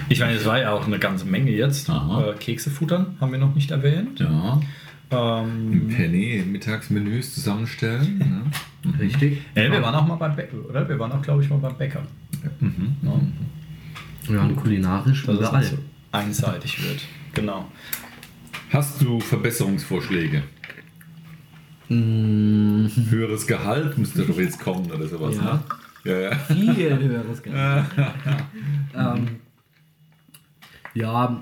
Ich 0.08 0.20
meine, 0.20 0.34
es 0.34 0.46
war 0.46 0.60
ja 0.60 0.72
auch 0.72 0.86
eine 0.86 1.00
ganze 1.00 1.26
Menge 1.26 1.50
jetzt. 1.50 1.90
Aha. 1.90 2.30
Äh, 2.30 2.34
Kekse 2.36 2.70
futtern 2.70 3.18
haben 3.20 3.32
wir 3.32 3.40
noch 3.40 3.56
nicht 3.56 3.72
erwähnt. 3.72 4.20
Ja. 4.20 4.62
Ähm, 5.12 5.88
Penny 5.96 6.44
Mittagsmenüs 6.46 7.36
zusammenstellen. 7.36 8.18
Ne? 8.18 8.92
Richtig? 9.00 9.42
äh, 9.54 9.72
wir 9.72 9.82
waren 9.82 9.96
auch 9.96 10.08
mal 10.08 10.16
beim 10.16 10.36
Bäcker, 10.36 10.58
oder? 10.68 10.88
Wir 10.88 10.98
waren 11.00 11.12
auch, 11.12 11.22
glaube 11.22 11.44
ich, 11.44 11.50
mal 11.50 11.58
beim 11.58 11.78
Bäcker. 11.78 12.02
Ja, 14.28 14.42
und 14.42 14.56
kulinarisch 14.56 15.26
Dass 15.26 15.36
es 15.36 15.40
überall. 15.42 15.60
nicht 15.60 15.72
so 15.72 15.78
einseitig 16.12 16.84
wird. 16.84 17.02
Genau. 17.34 17.70
Hast 18.72 19.02
du 19.02 19.20
Verbesserungsvorschläge? 19.20 20.44
Mm, 21.90 22.88
Höheres 23.10 23.46
Gehalt 23.46 23.98
müsste 23.98 24.26
doch 24.26 24.38
jetzt 24.40 24.60
kommen 24.60 24.92
oder 24.92 25.08
sowas. 25.08 25.36
Ja. 25.36 25.44
Ne? 25.44 25.64
Ja, 26.04 26.20
ja. 26.20 26.36
viel 26.36 27.00
höheres 27.00 27.44
Gehalt. 27.44 27.86
ähm, 28.96 29.28
ja, 30.94 31.40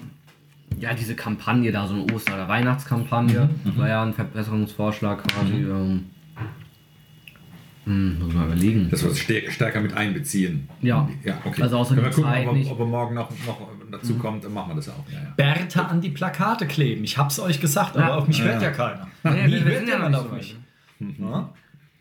ja, 0.79 0.93
diese 0.93 1.15
Kampagne 1.15 1.71
da, 1.71 1.87
so 1.87 1.93
eine 1.95 2.13
Oster- 2.13 2.33
oder 2.33 2.47
Weihnachtskampagne, 2.47 3.49
war 3.75 3.87
ja 3.87 4.03
ein 4.03 4.13
Verbesserungsvorschlag 4.13 5.23
quasi. 5.27 5.53
Ähm, 5.53 6.05
hm, 7.85 8.17
muss 8.19 8.33
mal 8.33 8.45
überlegen. 8.45 8.87
Das 8.89 9.03
stär- 9.03 9.51
stärker 9.51 9.81
mit 9.81 9.93
einbeziehen. 9.93 10.69
Ja. 10.81 11.09
ja 11.25 11.37
okay. 11.43 11.61
Also 11.63 11.77
außer 11.79 11.95
Können 11.95 12.05
wir 12.07 12.11
gucken, 12.13 12.23
Zeit 12.31 12.47
ob, 12.47 12.53
er- 12.53 12.57
nicht. 12.59 12.71
ob 12.71 12.79
er 12.79 12.85
morgen 12.85 13.15
noch, 13.15 13.29
noch 13.45 13.67
dazu 13.91 14.15
kommt, 14.15 14.43
dann 14.45 14.53
machen 14.53 14.69
wir 14.71 14.75
das 14.75 14.87
auch. 14.89 15.03
Ja, 15.11 15.19
ja. 15.21 15.29
Bärte 15.35 15.85
an 15.85 15.99
die 15.99 16.09
Plakate 16.09 16.65
kleben. 16.65 17.03
Ich 17.03 17.17
hab's 17.17 17.39
euch 17.39 17.59
gesagt, 17.59 17.97
aber 17.97 18.07
Ja. 18.07 18.15
auf 18.15 18.27
mich 18.27 18.37
Ja. 18.39 18.45
hört 18.45 18.61
ja 18.61 18.71
keiner. 18.71 19.07
Nee, 19.23 19.47
Wie 19.47 19.59
hört 19.63 19.87
jemand 19.87 20.15
auf 20.15 20.31
mich? 20.31 20.55
Ja? 20.99 21.49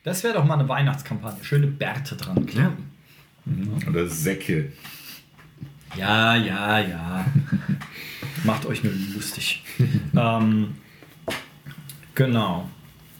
Das 0.05 0.23
wäre 0.23 0.35
doch 0.35 0.45
mal 0.45 0.55
eine 0.59 0.69
Weihnachtskampagne. 0.69 1.43
Schöne 1.43 1.67
Bärte 1.67 2.15
dran 2.17 2.47
kleben. 2.47 2.91
Oder 3.89 4.07
Säcke. 4.07 4.71
Ja, 5.97 6.37
ja, 6.37 6.79
ja. 6.79 7.25
Macht 8.45 8.66
euch 8.66 8.83
nur 8.85 8.92
lustig. 9.14 9.62
ähm, 10.16 10.75
genau. 12.14 12.68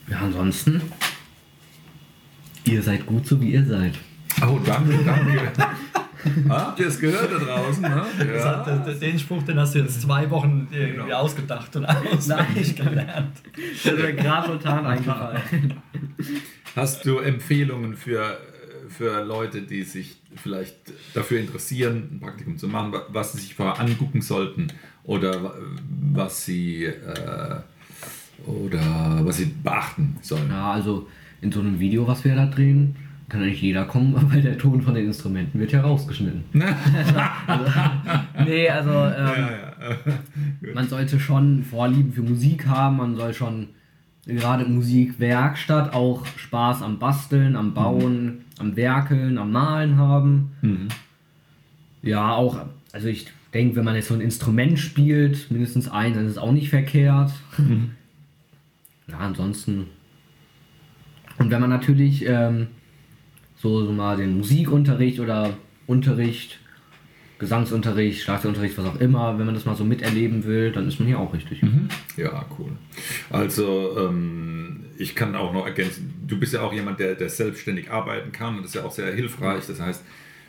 Ja, 0.09 0.18
ansonsten, 0.20 0.81
ihr 2.64 2.83
seid 2.83 3.07
gut 3.07 3.27
so 3.27 3.40
wie 3.40 3.53
ihr 3.53 3.64
seid. 3.64 3.94
Oh, 4.46 4.59
danke, 4.64 4.98
danke. 5.05 5.53
Habt 6.48 6.79
ihr 6.79 6.87
es 6.87 7.01
gehört 7.01 7.33
da 7.33 7.38
draußen? 7.38 7.83
Ne? 7.83 8.05
Das 8.33 8.44
hat, 8.44 9.03
den 9.03 9.18
Spruch, 9.18 9.42
den 9.42 9.59
hast 9.59 9.75
du 9.75 9.81
jetzt 9.81 10.03
zwei 10.03 10.31
Wochen 10.31 10.68
irgendwie 10.70 11.12
ausgedacht 11.12 11.75
und 11.75 11.85
auswendig 11.85 12.77
gelernt. 12.77 13.37
Das 13.83 13.92
ist 13.92 13.98
mir 13.98 14.12
gerade 14.14 14.46
spontan 14.46 14.87
eingefallen. 14.87 15.42
Hast 16.77 17.05
du 17.05 17.18
Empfehlungen 17.18 17.96
für, 17.96 18.38
für 18.88 19.22
Leute, 19.25 19.62
die 19.62 19.83
sich 19.83 20.16
vielleicht 20.37 20.77
dafür 21.12 21.40
interessieren, 21.40 22.09
ein 22.12 22.20
Praktikum 22.20 22.57
zu 22.57 22.68
machen, 22.68 22.92
wa- 22.92 23.05
was 23.09 23.33
sie 23.33 23.40
sich 23.40 23.55
vorher 23.57 23.81
angucken 23.81 24.22
sollten 24.22 24.68
oder 25.05 25.43
wa- 25.43 25.55
was 26.15 26.45
sie, 26.45 26.85
äh, 26.85 27.57
oder 28.47 29.21
was 29.25 29.37
sie 29.38 29.47
beachten 29.47 30.17
sollen? 30.23 30.49
Ja, 30.51 30.73
also 30.73 31.09
in 31.41 31.51
so 31.53 31.61
einem 31.61 31.79
Video, 31.81 32.07
was 32.07 32.25
wir 32.25 32.35
da 32.37 32.47
drehen, 32.47 32.97
kann 33.29 33.43
eigentlich 33.43 33.62
jeder 33.62 33.85
kommen, 33.85 34.15
weil 34.33 34.43
der 34.43 34.59
Ton 34.59 34.83
von 34.83 34.95
den 34.95 35.07
Instrumenten 35.07 35.59
wird 35.59 35.73
ja 35.73 35.81
rausgeschnitten. 35.81 36.45
nee, 38.45 38.69
also 38.69 38.91
ähm, 38.91 40.75
man 40.75 40.88
sollte 40.88 41.19
schon 41.19 41.62
Vorlieben 41.65 42.12
für 42.12 42.23
Musik 42.23 42.67
haben, 42.67 42.97
man 42.99 43.17
soll 43.17 43.33
schon 43.35 43.69
gerade 44.27 44.65
Musikwerkstatt 44.67 45.95
auch 45.95 46.25
Spaß 46.37 46.83
am 46.83 46.99
Basteln, 46.99 47.57
am 47.57 47.75
Bauen, 47.75 48.45
am 48.59 48.77
Werkeln, 48.77 49.38
am 49.38 49.51
Malen 49.51 49.97
haben. 49.99 50.53
Ja, 52.03 52.33
auch, 52.35 52.65
also 52.92 53.09
ich 53.09 53.26
denke, 53.55 53.76
wenn 53.76 53.85
man 53.85 53.94
jetzt 53.94 54.09
so 54.09 54.14
ein 54.14 54.20
Instrument 54.20 54.78
spielt, 54.78 55.50
mindestens 55.50 55.88
eins, 55.88 56.16
dann 56.16 56.26
ist 56.26 56.33
es 56.33 56.38
auch 56.38 56.52
nicht 56.52 56.70
verkehrt. 56.70 57.33
Ja, 59.09 59.18
ansonsten. 59.18 59.88
Und 61.38 61.50
wenn 61.50 61.61
man 61.61 61.68
natürlich 61.68 62.24
ähm, 62.24 62.68
so, 63.57 63.85
so 63.85 63.92
mal 63.92 64.16
den 64.16 64.38
Musikunterricht 64.38 65.18
oder 65.18 65.55
Unterricht, 65.87 66.61
Gesangsunterricht, 67.38 68.22
Schlagzeugunterricht, 68.22 68.78
was 68.78 68.87
auch 68.87 69.00
immer, 69.00 69.38
wenn 69.38 69.46
man 69.46 69.55
das 69.55 69.64
mal 69.64 69.74
so 69.74 69.85
miterleben 69.85 70.44
will, 70.44 70.70
dann 70.70 70.87
ist 70.87 71.00
man 71.00 71.09
hier 71.09 71.18
auch 71.18 71.35
richtig. 71.35 71.61
Ja, 72.16 72.46
cool. 72.59 72.70
Also, 73.28 73.96
ähm, 73.98 74.85
ich 74.96 75.16
kann 75.16 75.35
auch 75.35 75.52
noch 75.52 75.66
ergänzen, 75.66 76.14
du 76.26 76.38
bist 76.38 76.55
ja 76.55 76.62
auch 76.62 76.72
jemand, 76.72 77.00
der, 77.00 77.16
der 77.16 77.28
selbstständig 77.28 77.90
arbeiten 77.90 78.31
kann 78.31 78.57
und 78.57 78.62
das 78.62 78.68
ist 78.68 78.74
ja 78.76 78.85
auch 78.85 78.92
sehr 78.92 79.12
hilfreich. 79.12 79.66
Das 79.66 79.81
heißt, 79.81 80.05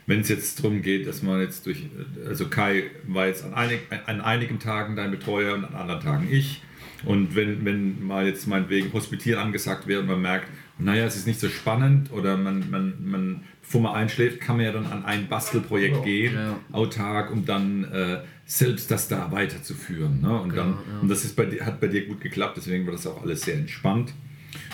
wenn 0.06 0.20
es 0.22 0.30
jetzt 0.30 0.60
darum 0.60 0.82
geht, 0.82 1.08
dass 1.08 1.24
man 1.24 1.40
jetzt 1.42 1.66
durch, 1.66 1.86
also 2.28 2.48
Kai 2.48 2.84
war 3.08 3.28
jetzt 3.28 3.44
an, 3.46 3.54
einig, 3.54 3.80
an 4.06 4.22
einigen 4.22 4.60
Tagen 4.60 4.96
dein 4.96 5.12
Betreuer 5.12 5.54
und 5.56 5.66
an 5.66 5.74
anderen 5.76 6.02
Tagen 6.02 6.28
ich. 6.30 6.62
Und 7.06 7.36
wenn, 7.36 7.66
wenn 7.66 8.06
mal 8.06 8.26
jetzt 8.26 8.48
meinetwegen 8.48 8.92
Hospitieren 8.94 9.40
angesagt 9.42 9.88
wäre 9.88 10.02
und 10.02 10.08
man 10.08 10.22
merkt, 10.22 10.48
naja, 10.80 11.06
es 11.06 11.16
ist 11.18 11.28
nicht 11.28 11.40
so 11.40 11.50
spannend 11.50 12.12
oder 12.12 12.38
man, 12.38 12.70
man, 12.72 12.94
man 13.04 13.42
bevor 13.62 13.82
man 13.82 13.96
einschläft, 13.96 14.40
kann 14.42 14.58
man 14.58 14.66
ja 14.66 14.72
dann 14.72 14.86
an 14.86 15.04
ein 15.06 15.28
Bastelprojekt 15.28 16.04
gehen, 16.04 16.34
Ja. 16.36 16.60
autark, 16.72 17.32
um 17.32 17.46
dann 17.46 17.84
äh, 17.86 18.20
selbst 18.46 18.90
das 18.92 19.08
da 19.08 19.32
weiterzuführen. 19.32 20.22
Ne? 20.22 20.42
Und, 20.42 20.56
dann, 20.56 20.78
und 21.02 21.10
das 21.10 21.24
ist 21.26 21.36
bei, 21.36 21.46
dir- 21.46 21.66
hat 21.66 21.80
bei 21.80 21.88
dir 21.88 22.06
gut 22.08 22.22
geklappt, 22.22 22.58
deswegen 22.58 22.86
war 22.86 22.94
das 22.94 23.06
auch 23.08 23.22
alles 23.22 23.42
sehr 23.42 23.56
entspannt. 23.56 24.14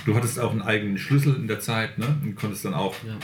Du 0.06 0.16
hattest 0.16 0.40
auch 0.40 0.52
einen 0.52 0.62
eigenen 0.62 0.98
Schlüssel 0.98 1.36
in 1.36 1.48
der 1.48 1.60
Zeit 1.60 1.98
ne? 1.98 2.06
und 2.24 2.36
konntest 2.36 2.64
dann 2.66 2.74
auch 2.74 2.96
Ja. 3.06 3.18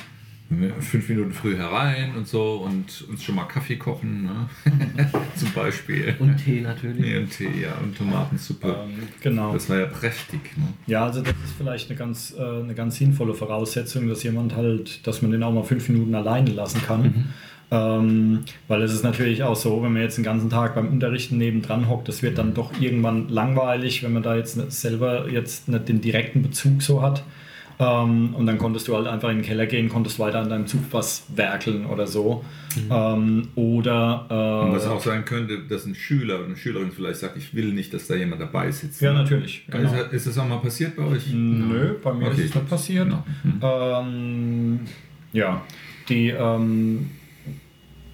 Fünf 0.79 1.09
Minuten 1.09 1.31
früh 1.31 1.57
herein 1.57 2.15
und 2.15 2.27
so 2.27 2.63
und 2.65 3.05
uns 3.09 3.23
schon 3.23 3.35
mal 3.35 3.45
Kaffee 3.45 3.77
kochen, 3.77 4.23
ne? 4.23 4.49
zum 5.35 5.51
Beispiel. 5.53 6.15
Und 6.19 6.37
Tee 6.37 6.61
natürlich. 6.61 6.99
Nee, 6.99 7.17
und 7.17 7.29
Tee, 7.31 7.49
ja, 7.61 7.73
und 7.81 7.97
Tomatensuppe. 7.97 8.67
Ähm, 8.67 9.07
genau. 9.21 9.53
Das 9.53 9.69
war 9.69 9.79
ja 9.79 9.85
prächtig. 9.87 10.39
Ne? 10.55 10.67
Ja, 10.85 11.05
also 11.05 11.21
das 11.21 11.33
ist 11.33 11.55
vielleicht 11.57 11.89
eine 11.89 11.97
ganz, 11.97 12.35
äh, 12.37 12.41
eine 12.41 12.75
ganz 12.75 12.97
sinnvolle 12.97 13.33
Voraussetzung, 13.33 14.07
dass 14.07 14.21
jemand 14.23 14.55
halt, 14.55 15.05
dass 15.07 15.21
man 15.23 15.31
den 15.31 15.41
auch 15.41 15.51
mal 15.51 15.63
fünf 15.63 15.89
Minuten 15.89 16.13
alleine 16.13 16.51
lassen 16.51 16.81
kann. 16.85 17.33
Ähm, 17.71 18.45
weil 18.67 18.83
es 18.83 18.93
ist 18.93 19.03
natürlich 19.03 19.41
auch 19.41 19.55
so, 19.55 19.81
wenn 19.81 19.93
man 19.93 20.03
jetzt 20.03 20.17
den 20.17 20.23
ganzen 20.23 20.51
Tag 20.51 20.75
beim 20.75 20.87
Unterrichten 20.87 21.37
nebendran 21.39 21.89
hockt, 21.89 22.07
das 22.07 22.21
wird 22.21 22.37
dann 22.37 22.53
doch 22.53 22.79
irgendwann 22.79 23.29
langweilig, 23.29 24.03
wenn 24.03 24.13
man 24.13 24.21
da 24.21 24.35
jetzt 24.35 24.55
nicht 24.57 24.71
selber 24.71 25.29
jetzt 25.29 25.67
nicht 25.67 25.89
den 25.89 25.99
direkten 25.99 26.43
Bezug 26.43 26.83
so 26.83 27.01
hat. 27.01 27.23
Ähm, 27.77 28.33
und 28.35 28.45
dann 28.45 28.57
konntest 28.57 28.87
du 28.87 28.95
halt 28.95 29.07
einfach 29.07 29.29
in 29.29 29.37
den 29.39 29.45
Keller 29.45 29.65
gehen, 29.65 29.89
konntest 29.89 30.17
weiter 30.19 30.39
an 30.39 30.49
deinem 30.49 30.65
Zug 30.67 30.81
was 30.91 31.25
werkeln 31.35 31.85
oder 31.85 32.07
so. 32.07 32.43
Ähm, 32.89 33.49
oder 33.55 34.61
Und 34.63 34.69
äh, 34.71 34.75
was 34.75 34.87
auch 34.87 35.01
sein 35.01 35.25
könnte, 35.25 35.59
dass 35.59 35.85
ein 35.85 35.95
Schüler 35.95 36.35
oder 36.37 36.45
eine 36.45 36.55
Schülerin 36.57 36.91
vielleicht 36.91 37.19
sagt, 37.19 37.35
ich 37.37 37.53
will 37.53 37.73
nicht, 37.73 37.93
dass 37.93 38.07
da 38.07 38.15
jemand 38.15 38.41
dabei 38.41 38.71
sitzt. 38.71 39.01
ja, 39.01 39.13
natürlich. 39.13 39.65
Genau. 39.69 39.91
Ist, 39.93 40.13
ist 40.13 40.27
das 40.27 40.37
auch 40.37 40.47
mal 40.47 40.59
passiert 40.59 40.95
bei 40.95 41.03
euch? 41.03 41.31
Nö, 41.33 41.95
bei 42.03 42.13
mir 42.13 42.27
Okay. 42.27 42.41
ist 42.41 42.49
es 42.49 42.55
nicht 42.55 42.69
passiert. 42.69 43.05
Genau. 43.05 43.23
Mhm. 43.43 43.59
Ähm, 43.61 44.79
ja, 45.33 45.61
die 46.09 46.29
ähm, 46.29 47.09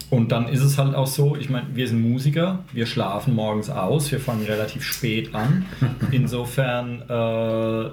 und 0.10 0.32
dann 0.34 0.50
ist 0.50 0.62
es 0.62 0.78
halt 0.78 0.94
auch 0.94 1.08
so, 1.08 1.38
ich 1.38 1.50
meine, 1.50 1.68
wir 1.74 1.88
sind 1.88 2.02
Musiker, 2.02 2.66
wir 2.74 2.86
schlafen 2.86 3.34
morgens 3.34 3.70
aus, 3.70 4.12
wir 4.12 4.20
fangen 4.20 4.44
relativ 4.46 4.84
spät 4.84 5.34
an. 5.34 5.66
Insofern, 6.12 7.02
äh, 7.08 7.90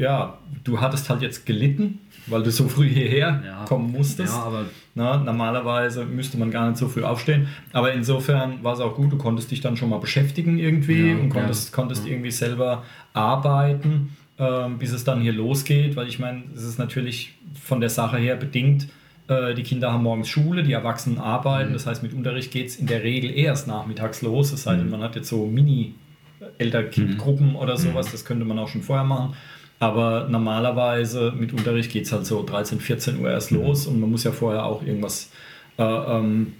ja, 0.00 0.38
du 0.68 0.80
hattest 0.80 1.08
halt 1.10 1.22
jetzt 1.22 1.46
gelitten, 1.46 2.00
weil 2.26 2.42
du 2.42 2.50
so 2.50 2.68
früh 2.68 2.88
hierher 2.88 3.42
Ja. 3.44 3.64
kommen 3.64 3.90
musstest. 3.92 4.34
Ja, 4.34 4.42
aber 4.42 4.64
Na, 4.94 5.16
normalerweise 5.16 6.04
müsste 6.04 6.36
man 6.38 6.50
gar 6.50 6.68
nicht 6.68 6.78
so 6.78 6.88
früh 6.88 7.02
aufstehen. 7.04 7.46
Aber 7.72 7.92
insofern 7.92 8.62
war 8.64 8.74
es 8.74 8.80
auch 8.80 8.94
gut, 8.96 9.12
du 9.12 9.16
konntest 9.18 9.50
dich 9.50 9.60
dann 9.60 9.76
schon 9.76 9.88
mal 9.90 9.98
beschäftigen 10.00 10.58
irgendwie 10.58 11.10
Ja, 11.10 11.16
und 11.16 11.28
konntest, 11.30 11.70
ja. 11.70 11.74
konntest 11.76 12.06
irgendwie 12.06 12.30
selber 12.32 12.82
arbeiten, 13.14 14.16
ähm, 14.38 14.78
bis 14.78 14.92
es 14.92 15.04
dann 15.04 15.20
hier 15.20 15.32
losgeht. 15.32 15.94
Weil 15.96 16.08
ich 16.08 16.18
meine, 16.18 16.42
es 16.54 16.64
ist 16.64 16.78
natürlich 16.78 17.34
von 17.62 17.80
der 17.80 17.90
Sache 17.90 18.16
her 18.18 18.34
bedingt. 18.36 18.88
Äh, 19.28 19.54
die 19.54 19.62
Kinder 19.62 19.92
haben 19.92 20.02
morgens 20.02 20.28
Schule, 20.28 20.62
die 20.64 20.72
Erwachsenen 20.72 21.18
arbeiten. 21.18 21.72
Das 21.74 21.86
heißt, 21.86 22.02
mit 22.02 22.12
Unterricht 22.14 22.50
geht 22.50 22.66
es 22.68 22.76
in 22.76 22.86
der 22.88 23.02
Regel 23.04 23.30
erst 23.30 23.68
nachmittags 23.68 24.22
los. 24.22 24.52
Es 24.52 24.62
sei 24.64 24.74
denn, 24.76 24.88
man 24.90 25.00
hat 25.02 25.14
jetzt 25.16 25.28
so 25.28 25.46
Mini-Eltern-Kind-Gruppen 25.46 27.54
oder 27.56 27.76
sowas. 27.76 28.10
Das 28.12 28.24
könnte 28.24 28.44
man 28.44 28.58
auch 28.58 28.68
schon 28.68 28.82
vorher 28.82 29.04
machen. 29.04 29.34
Aber 29.80 30.26
normalerweise 30.28 31.32
mit 31.36 31.52
Unterricht 31.52 31.92
geht 31.92 32.06
es 32.06 32.12
halt 32.12 32.26
so 32.26 32.44
13, 32.44 32.80
14 32.80 33.20
Uhr 33.20 33.30
erst 33.30 33.50
los 33.50 33.86
und 33.86 34.00
man 34.00 34.10
muss 34.10 34.24
ja 34.24 34.32
vorher 34.32 34.64
auch 34.64 34.82
irgendwas 34.82 35.30
äh, 35.78 35.82
ähm, 35.82 36.54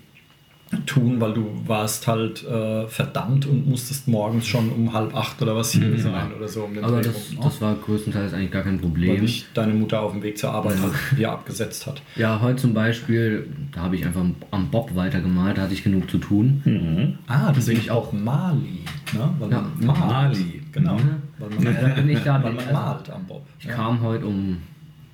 tun, 0.87 1.21
weil 1.21 1.33
du 1.33 1.47
warst 1.67 2.07
halt 2.07 2.45
äh, 2.45 2.87
verdammt 2.87 3.47
und 3.47 3.67
musstest 3.69 4.07
morgens 4.07 4.47
schon 4.47 4.71
um 4.71 4.93
halb 4.93 5.17
acht 5.17 5.41
oder 5.41 5.57
was 5.57 5.73
hier 5.73 5.99
sein 5.99 6.33
oder 6.37 6.47
so. 6.47 6.65
Um 6.65 6.75
den 6.75 6.85
aber 6.85 7.01
das, 7.01 7.33
ne? 7.33 7.39
das 7.43 7.61
war 7.61 7.75
größtenteils 7.75 8.35
eigentlich 8.35 8.51
gar 8.51 8.63
kein 8.63 8.75
weil 8.75 8.91
Problem. 8.91 9.21
dich 9.21 9.47
deine 9.55 9.73
Mutter 9.73 10.03
auf 10.03 10.13
dem 10.13 10.23
Weg 10.23 10.37
zur 10.37 10.51
Arbeit 10.51 10.81
hat, 10.81 10.93
hier 11.17 11.33
abgesetzt 11.33 11.87
hat. 11.87 12.03
Ja, 12.17 12.41
heute 12.41 12.57
zum 12.57 12.75
Beispiel, 12.75 13.49
da 13.73 13.83
habe 13.83 13.97
ich 13.97 14.05
einfach 14.05 14.25
am 14.51 14.71
Bob 14.71 14.95
weitergemalt, 14.95 15.57
da 15.57 15.63
hatte 15.63 15.75
ich 15.75 15.83
genug 15.83 16.11
zu 16.11 16.19
tun. 16.19 17.19
Ah, 17.27 17.53
deswegen 17.53 17.81
ich 17.81 17.91
auch 17.91 18.13
Mali, 18.13 18.85
ne? 19.15 19.31
weil 19.39 19.51
Ja, 19.51 19.71
malt. 19.81 19.99
Mali. 19.99 20.63
Genau, 20.79 20.99
weil 21.39 21.51
man, 21.51 21.63
Ja, 21.63 21.73
da 21.73 21.89
bin 21.89 22.09
ich 22.09 22.23
da, 22.23 22.43
weil 22.43 22.53
man 22.53 22.73
malt 22.73 23.11
am 23.11 23.25
Bob. 23.27 23.47
Ich 23.61 23.69
kam 23.69 24.01
heute 24.01 24.27
um 24.27 24.59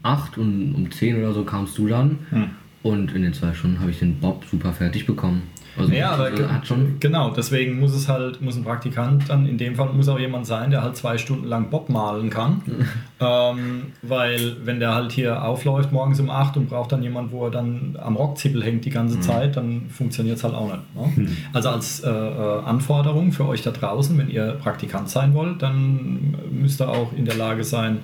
8 0.02 0.38
und 0.38 0.74
um 0.74 0.90
10 0.90 1.16
oder 1.16 1.32
so 1.32 1.44
kamst 1.44 1.78
du 1.78 1.88
dann. 1.88 2.18
Hm. 2.30 2.50
Und 2.82 3.12
in 3.14 3.22
den 3.22 3.32
zwei 3.32 3.54
Stunden 3.54 3.80
habe 3.80 3.90
ich 3.90 3.98
den 3.98 4.20
Bob 4.20 4.44
super 4.50 4.72
fertig 4.72 5.06
bekommen. 5.06 5.44
Also 5.78 5.92
Ja, 5.92 6.10
aber 6.12 6.24
also, 6.24 6.48
hat 6.48 6.66
schon. 6.66 6.96
genau, 7.00 7.30
deswegen 7.30 7.80
muss 7.80 7.92
es 7.92 8.08
halt, 8.08 8.40
muss 8.40 8.56
ein 8.56 8.64
Praktikant 8.64 9.28
dann, 9.28 9.46
in 9.46 9.58
dem 9.58 9.74
Fall 9.74 9.92
muss 9.92 10.08
auch 10.08 10.18
jemand 10.18 10.46
sein, 10.46 10.70
der 10.70 10.82
halt 10.82 10.96
zwei 10.96 11.18
Stunden 11.18 11.46
lang 11.46 11.70
Bob 11.70 11.88
malen 11.88 12.30
kann. 12.30 12.62
ähm, 13.20 13.92
weil 14.02 14.56
wenn 14.64 14.80
der 14.80 14.94
halt 14.94 15.12
hier 15.12 15.44
aufläuft 15.44 15.92
morgens 15.92 16.20
um 16.20 16.30
8 16.30 16.56
und 16.56 16.68
braucht 16.68 16.92
dann 16.92 17.02
jemand, 17.02 17.32
wo 17.32 17.46
er 17.46 17.50
dann 17.50 17.96
am 18.00 18.16
Rockzippel 18.16 18.62
hängt 18.62 18.84
die 18.84 18.90
ganze 18.90 19.20
Zeit, 19.20 19.56
dann 19.56 19.86
funktioniert 19.90 20.36
es 20.36 20.44
halt 20.44 20.54
auch 20.54 20.70
nicht. 20.70 21.16
Ne? 21.16 21.28
Also 21.52 21.70
als 21.70 22.00
äh, 22.00 22.10
äh, 22.10 22.62
Anforderung 22.64 23.32
für 23.32 23.46
euch 23.46 23.62
da 23.62 23.70
draußen, 23.70 24.16
wenn 24.18 24.30
ihr 24.30 24.52
Praktikant 24.52 25.08
sein 25.08 25.34
wollt, 25.34 25.62
dann 25.62 26.36
müsst 26.50 26.80
ihr 26.80 26.88
auch 26.88 27.12
in 27.12 27.24
der 27.24 27.36
Lage 27.36 27.64
sein, 27.64 28.00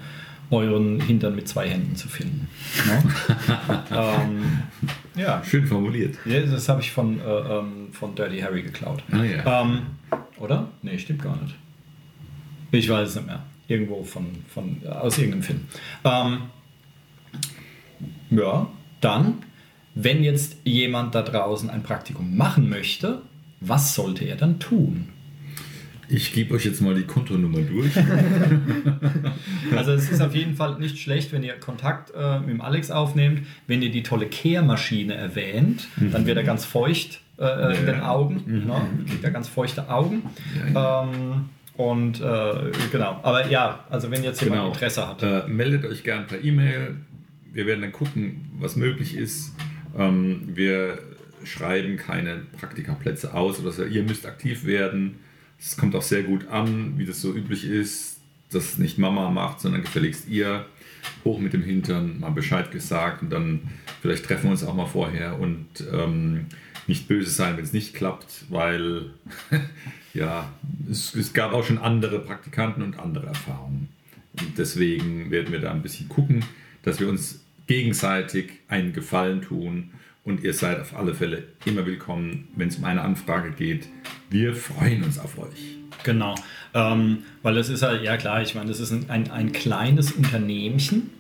euren 0.51 1.01
Hintern 1.01 1.35
mit 1.37 1.49
zwei 1.49 1.69
Händen 1.69 1.97
zu 1.97 2.09
finden. 2.09 2.49
Ähm, 3.93 4.61
ja, 5.17 5.43
Schön 5.45 5.67
formuliert. 5.67 6.17
ja, 6.25 6.41
das 6.41 6.69
habe 6.69 6.81
ich 6.81 6.91
von, 6.93 7.21
äh, 7.21 7.23
ähm, 7.25 7.89
von 7.93 8.15
Dirty 8.15 8.41
Harry 8.41 8.63
geklaut. 8.63 9.03
Ah 9.11 9.23
ja. 9.23 9.63
Ähm, 9.63 9.83
oder? 10.39 10.69
Nee, 10.83 10.99
stimmt 10.99 11.23
gar 11.23 11.37
nicht. 11.43 11.55
Ich 12.73 12.89
weiß 12.89 13.09
es 13.09 13.15
nicht 13.17 13.27
mehr. 13.27 13.43
Irgendwo 13.69 14.03
von, 14.05 14.27
von 14.49 14.81
aus 14.89 15.19
irgendeinem 15.19 15.43
Film. 15.43 15.61
Ähm, 16.05 16.39
ja, 18.31 18.69
dann, 19.01 19.39
wenn 19.95 20.23
jetzt 20.23 20.57
jemand 20.65 21.15
da 21.15 21.23
draußen 21.23 21.69
ein 21.69 21.83
Praktikum 21.83 22.37
machen 22.37 22.69
möchte, 22.69 23.23
was 23.61 23.95
sollte 23.95 24.25
er 24.25 24.37
dann 24.37 24.59
tun? 24.61 25.09
Ich 26.11 26.33
gebe 26.33 26.55
euch 26.55 26.65
jetzt 26.65 26.81
mal 26.81 26.95
die 26.95 27.05
Kontonummer 27.05 27.61
durch. 27.61 27.93
Also 29.77 29.93
es 29.93 30.11
ist 30.11 30.21
auf 30.21 30.35
jeden 30.35 30.55
Fall 30.57 30.79
nicht 30.79 30.99
schlecht, 30.99 31.33
wenn 31.33 31.43
ihr 31.45 31.55
Kontakt 31.55 32.13
äh, 32.15 32.41
mit 32.41 32.49
dem 32.51 32.61
Alex 32.61 32.91
aufnehmt, 32.91 33.43
wenn 33.69 33.83
ihr 33.83 33.91
die 33.91 34.03
tolle 34.03 34.27
Kehrmaschine 34.27 35.15
erwähnt, 35.15 35.87
dann 36.13 36.27
wird 36.27 36.37
er 36.37 36.43
ganz 36.43 36.65
feucht 36.65 37.21
äh, 37.39 37.79
in 37.79 37.87
den 37.87 38.01
Augen, 38.01 38.43
ne? 38.67 38.81
kriegt 39.09 39.23
er 39.25 39.31
ganz 39.31 39.49
feuchte 39.49 39.89
Augen. 39.89 40.23
Ja, 40.75 41.05
Ähm, 41.05 41.49
und 41.77 42.21
äh, 42.21 42.53
genau, 42.93 43.21
aber 43.23 43.49
ja, 43.49 43.85
also 43.89 44.11
wenn 44.11 44.23
jetzt 44.25 44.43
jemand 44.43 44.61
Genau. 44.63 44.73
Interesse 44.73 45.07
hat. 45.09 45.23
Äh, 45.23 45.47
meldet 45.49 45.85
euch 45.87 46.03
gern 46.03 46.27
per 46.27 46.43
E-Mail. 46.43 46.97
Wir 47.53 47.67
werden 47.67 47.81
dann 47.81 47.93
gucken, 47.93 48.51
was 48.59 48.77
möglich 48.77 49.17
ist. 49.17 49.55
Ähm, 49.97 50.49
wir 50.55 50.99
schreiben 51.45 51.97
keine 51.97 52.43
Praktikaplätze 52.59 53.33
aus 53.35 53.61
oder 53.61 53.71
so. 53.71 53.85
Ihr 53.85 54.03
müsst 54.03 54.27
aktiv 54.27 54.65
werden. 54.67 55.21
Es 55.61 55.77
kommt 55.77 55.95
auch 55.95 56.03
sehr 56.03 56.23
gut 56.23 56.49
an, 56.49 56.95
wie 56.97 57.05
das 57.05 57.21
so 57.21 57.35
üblich 57.35 57.65
ist, 57.65 58.19
dass 58.51 58.79
nicht 58.79 58.99
Mama 58.99 59.31
macht, 59.31 59.61
sondern 59.61 59.83
gefälligst 59.83 60.29
ihr. 60.29 60.67
Hoch 61.25 61.39
mit 61.39 61.53
dem 61.53 61.63
Hintern, 61.63 62.21
mal 62.21 62.31
Bescheid 62.31 62.71
gesagt 62.71 63.23
und 63.23 63.31
dann 63.31 63.61
vielleicht 64.03 64.25
treffen 64.25 64.45
wir 64.45 64.51
uns 64.51 64.65
auch 64.65 64.75
mal 64.75 64.87
vorher 64.87 65.39
und 65.39 65.67
ähm, 65.93 66.47
nicht 66.87 67.09
böse 67.09 67.31
sein, 67.31 67.57
wenn 67.57 67.65
es 67.65 67.73
nicht 67.73 67.95
klappt, 67.95 68.45
weil 68.49 69.11
ja, 70.15 70.53
es, 70.91 71.15
es 71.15 71.33
gab 71.33 71.53
auch 71.53 71.65
schon 71.65 71.79
andere 71.79 72.19
Praktikanten 72.21 72.83
und 72.83 72.99
andere 72.99 73.27
Erfahrungen. 73.27 73.89
Und 74.39 74.59
deswegen 74.59 75.31
werden 75.31 75.53
wir 75.53 75.61
da 75.61 75.73
ein 75.73 75.83
bisschen 75.83 76.09
gucken, 76.09 76.45
dass 76.83 77.01
wir 77.01 77.09
uns 77.09 77.45
gegenseitig 77.67 78.53
einen 78.69 78.93
Gefallen 78.93 79.43
tun. 79.43 79.91
Und 80.23 80.45
ihr 80.45 80.53
seid 80.53 80.81
auf 80.81 80.97
alle 80.97 81.15
Fälle 81.15 81.45
immer 81.65 81.87
willkommen, 81.87 82.49
wenn 82.55 82.69
es 82.69 82.77
um 82.77 82.85
eine 82.85 83.01
Anfrage 83.01 83.53
geht. 83.53 83.89
Wir 84.29 84.55
freuen 84.55 85.03
uns 85.03 85.19
auf 85.19 85.39
euch. 85.39 85.79
Genau, 86.05 86.35
ähm, 86.75 87.25
weil 87.43 87.55
das 87.55 87.69
ist 87.69 87.83
halt, 87.83 88.03
ja 88.03 88.17
klar, 88.17 88.43
ich 88.43 88.55
meine, 88.55 88.69
das 88.69 88.81
ist 88.81 88.93
ein, 88.93 89.09
ein, 89.11 89.31
ein 89.31 89.53
kleines 89.53 90.13
Unternehmchen. 90.13 91.11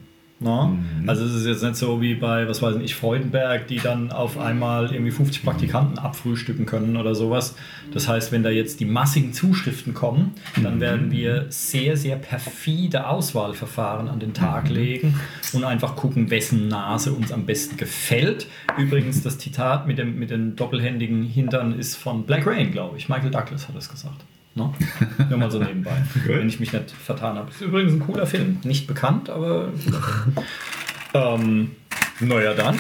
Ne? 0.41 0.79
Also 1.07 1.27
es 1.27 1.35
ist 1.35 1.47
jetzt 1.47 1.63
nicht 1.63 1.77
so 1.77 2.01
wie 2.01 2.15
bei, 2.15 2.49
was 2.49 2.63
weiß 2.63 2.77
ich, 2.77 2.95
Freudenberg, 2.95 3.67
die 3.67 3.79
dann 3.79 4.11
auf 4.11 4.39
einmal 4.39 4.91
irgendwie 4.91 5.11
50 5.11 5.43
Praktikanten 5.43 5.99
abfrühstücken 5.99 6.65
können 6.65 6.97
oder 6.97 7.15
sowas. 7.15 7.57
Das 7.93 8.09
heißt, 8.09 8.33
wenn 8.33 8.43
da 8.43 8.49
jetzt 8.49 8.81
die 8.81 8.87
massigen 8.87 9.35
Zuschriften 9.35 9.93
kommen, 9.93 10.33
dann 10.63 10.81
werden 10.81 11.11
wir 11.11 11.45
sehr, 11.51 11.99
sehr 11.99 12.17
perfide 12.17 13.07
Auswahlverfahren 13.07 14.09
an 14.09 14.19
den 14.19 14.33
Tag 14.33 14.71
legen 14.71 15.21
und 15.53 15.65
einfach 15.65 15.95
gucken, 15.95 16.31
wessen 16.31 16.69
Nase 16.69 17.13
uns 17.13 17.33
am 17.33 17.45
besten 17.45 17.77
gefällt. 17.77 18.47
Übrigens, 18.79 19.23
das 19.23 19.37
Zitat 19.37 19.87
mit 19.87 19.99
dem 19.99 20.19
mit 20.19 20.31
den 20.31 20.57
doppelhändigen 20.57 21.23
Hintern 21.23 21.79
ist 21.79 21.97
von 21.97 22.25
Black 22.25 22.47
Rain, 22.47 22.73
glaube 22.73 22.97
ich. 22.97 23.11
Michael 23.11 23.31
Douglas 23.31 23.69
hat 23.69 23.77
es 23.77 23.91
gesagt. 23.91 24.25
Ne? 24.61 25.27
Nur 25.29 25.39
mal 25.39 25.51
so 25.51 25.59
nebenbei, 25.63 26.03
wenn 26.27 26.49
ich 26.49 26.61
mich 26.61 26.73
nicht 26.73 26.91
vertan 26.91 27.37
habe. 27.37 27.51
Ist 27.51 27.61
übrigens 27.61 27.93
ein 27.95 28.01
cooler 28.01 28.27
Film. 28.27 28.59
Nicht 28.65 28.87
bekannt, 28.87 29.29
aber 29.31 29.73
ähm, 31.15 31.73
naja, 32.21 32.55
dann. 32.55 32.79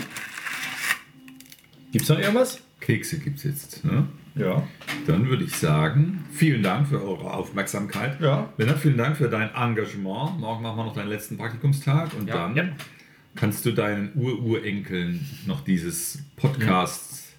Gibt 1.92 2.04
es 2.04 2.08
noch 2.08 2.18
irgendwas? 2.18 2.60
Kekse 2.80 3.18
gibt 3.18 3.38
es 3.38 3.44
jetzt. 3.44 3.84
Ne? 3.84 4.06
Ja. 4.36 4.62
Dann 5.06 5.28
würde 5.28 5.44
ich 5.44 5.56
sagen, 5.56 6.24
vielen 6.32 6.62
Dank 6.62 6.88
für 6.88 7.02
eure 7.02 7.32
Aufmerksamkeit. 7.34 8.20
Ja. 8.20 8.52
Lennart, 8.58 8.78
vielen 8.78 8.96
Dank 8.96 9.16
für 9.16 9.28
dein 9.28 9.52
Engagement. 9.54 10.38
Morgen 10.38 10.62
machen 10.62 10.76
wir 10.76 10.84
noch 10.84 10.94
deinen 10.94 11.08
letzten 11.08 11.36
Praktikumstag 11.36 12.10
und 12.18 12.28
Ja. 12.28 12.34
dann 12.34 12.56
Ja. 12.56 12.64
kannst 13.34 13.66
du 13.66 13.72
deinen 13.72 14.12
Ur-Urenkeln 14.14 15.26
noch 15.46 15.62
dieses 15.62 16.22
Podcasts, 16.36 17.29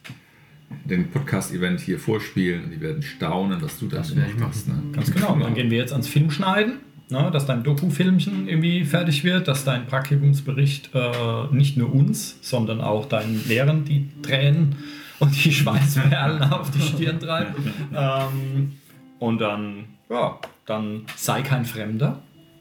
den 0.85 1.09
Podcast-Event 1.11 1.79
hier 1.79 1.99
vorspielen 1.99 2.65
und 2.65 2.71
die 2.71 2.81
werden 2.81 3.01
staunen, 3.01 3.61
was 3.61 3.79
du 3.79 3.87
da 3.87 3.97
Das 3.97 4.11
ich 4.11 4.37
machst. 4.37 4.67
Ne? 4.67 4.75
Ganz 4.91 5.11
genau. 5.13 5.37
Dann 5.39 5.53
gehen 5.53 5.69
wir 5.71 5.77
jetzt 5.77 5.91
ans 5.93 6.07
Filmschneiden. 6.07 6.75
ne, 7.09 7.29
dass 7.31 7.45
dein 7.45 7.63
Doku-Filmchen 7.63 8.47
irgendwie 8.47 8.85
fertig 8.85 9.23
wird, 9.23 9.47
dass 9.47 9.63
dein 9.65 9.85
Praktikumsbericht 9.87 10.91
äh, 10.93 11.09
nicht 11.51 11.77
nur 11.77 11.93
uns, 11.93 12.37
sondern 12.41 12.81
auch 12.81 13.05
deinen 13.07 13.45
Lehrern 13.47 13.83
die 13.85 14.09
Tränen 14.21 14.75
und 15.19 15.43
die 15.43 15.51
Schweißperlen 15.51 16.41
auf 16.51 16.71
die 16.71 16.81
Stirn 16.81 17.19
treibt. 17.19 17.55
Ähm, 17.95 18.73
und 19.19 19.39
dann, 19.39 19.85
ja, 20.09 20.39
dann 20.65 21.01
sei 21.15 21.41
kein 21.41 21.65
Fremder. 21.65 22.19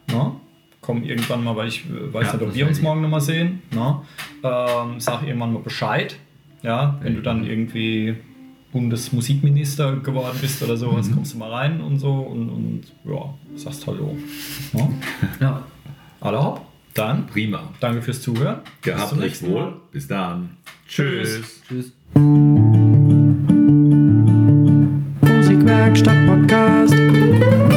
Ne? 0.08 0.32
Komm 0.82 1.04
irgendwann 1.04 1.44
mal, 1.44 1.56
weil 1.56 1.68
ich 1.68 1.84
äh, 1.86 2.12
weiß 2.12 2.26
Ja, 2.26 2.32
nicht, 2.34 2.42
ob 2.42 2.54
wir 2.54 2.66
uns 2.66 2.82
morgen 2.82 3.02
nochmal 3.02 3.20
sehen. 3.20 3.62
Ne? 3.72 4.00
Ähm, 4.42 4.98
sag 4.98 5.22
irgendwann 5.22 5.52
mal 5.52 5.62
Bescheid. 5.62 6.16
Ja, 6.62 6.98
wenn 7.02 7.14
du 7.14 7.22
dann 7.22 7.44
irgendwie 7.44 8.16
Bundesmusikminister 8.72 9.96
geworden 9.96 10.38
bist 10.40 10.62
oder 10.62 10.76
sowas, 10.76 11.08
Mhm. 11.08 11.14
kommst 11.14 11.34
du 11.34 11.38
mal 11.38 11.50
rein 11.50 11.80
und 11.80 11.98
so 11.98 12.12
und, 12.12 12.48
und 12.50 12.82
ja, 13.04 13.34
sagst 13.56 13.86
Hallo. 13.86 14.16
Ja? 14.74 14.88
Ja. 15.40 15.62
Alle 16.20 16.42
hopp. 16.42 16.60
Dann 16.94 17.26
Prima. 17.26 17.62
danke 17.80 18.02
fürs 18.02 18.20
Zuhören. 18.20 18.60
Bis 18.82 18.92
Gehabt 18.92 19.16
euch 19.18 19.42
Mal. 19.42 19.50
wohl. 19.50 19.72
Bis 19.92 20.06
dann. 20.08 20.50
Tschüss. 20.88 21.62
Tschüss. 21.68 21.92
Musikwerkstatt 25.22 26.26
Podcast. 26.26 27.69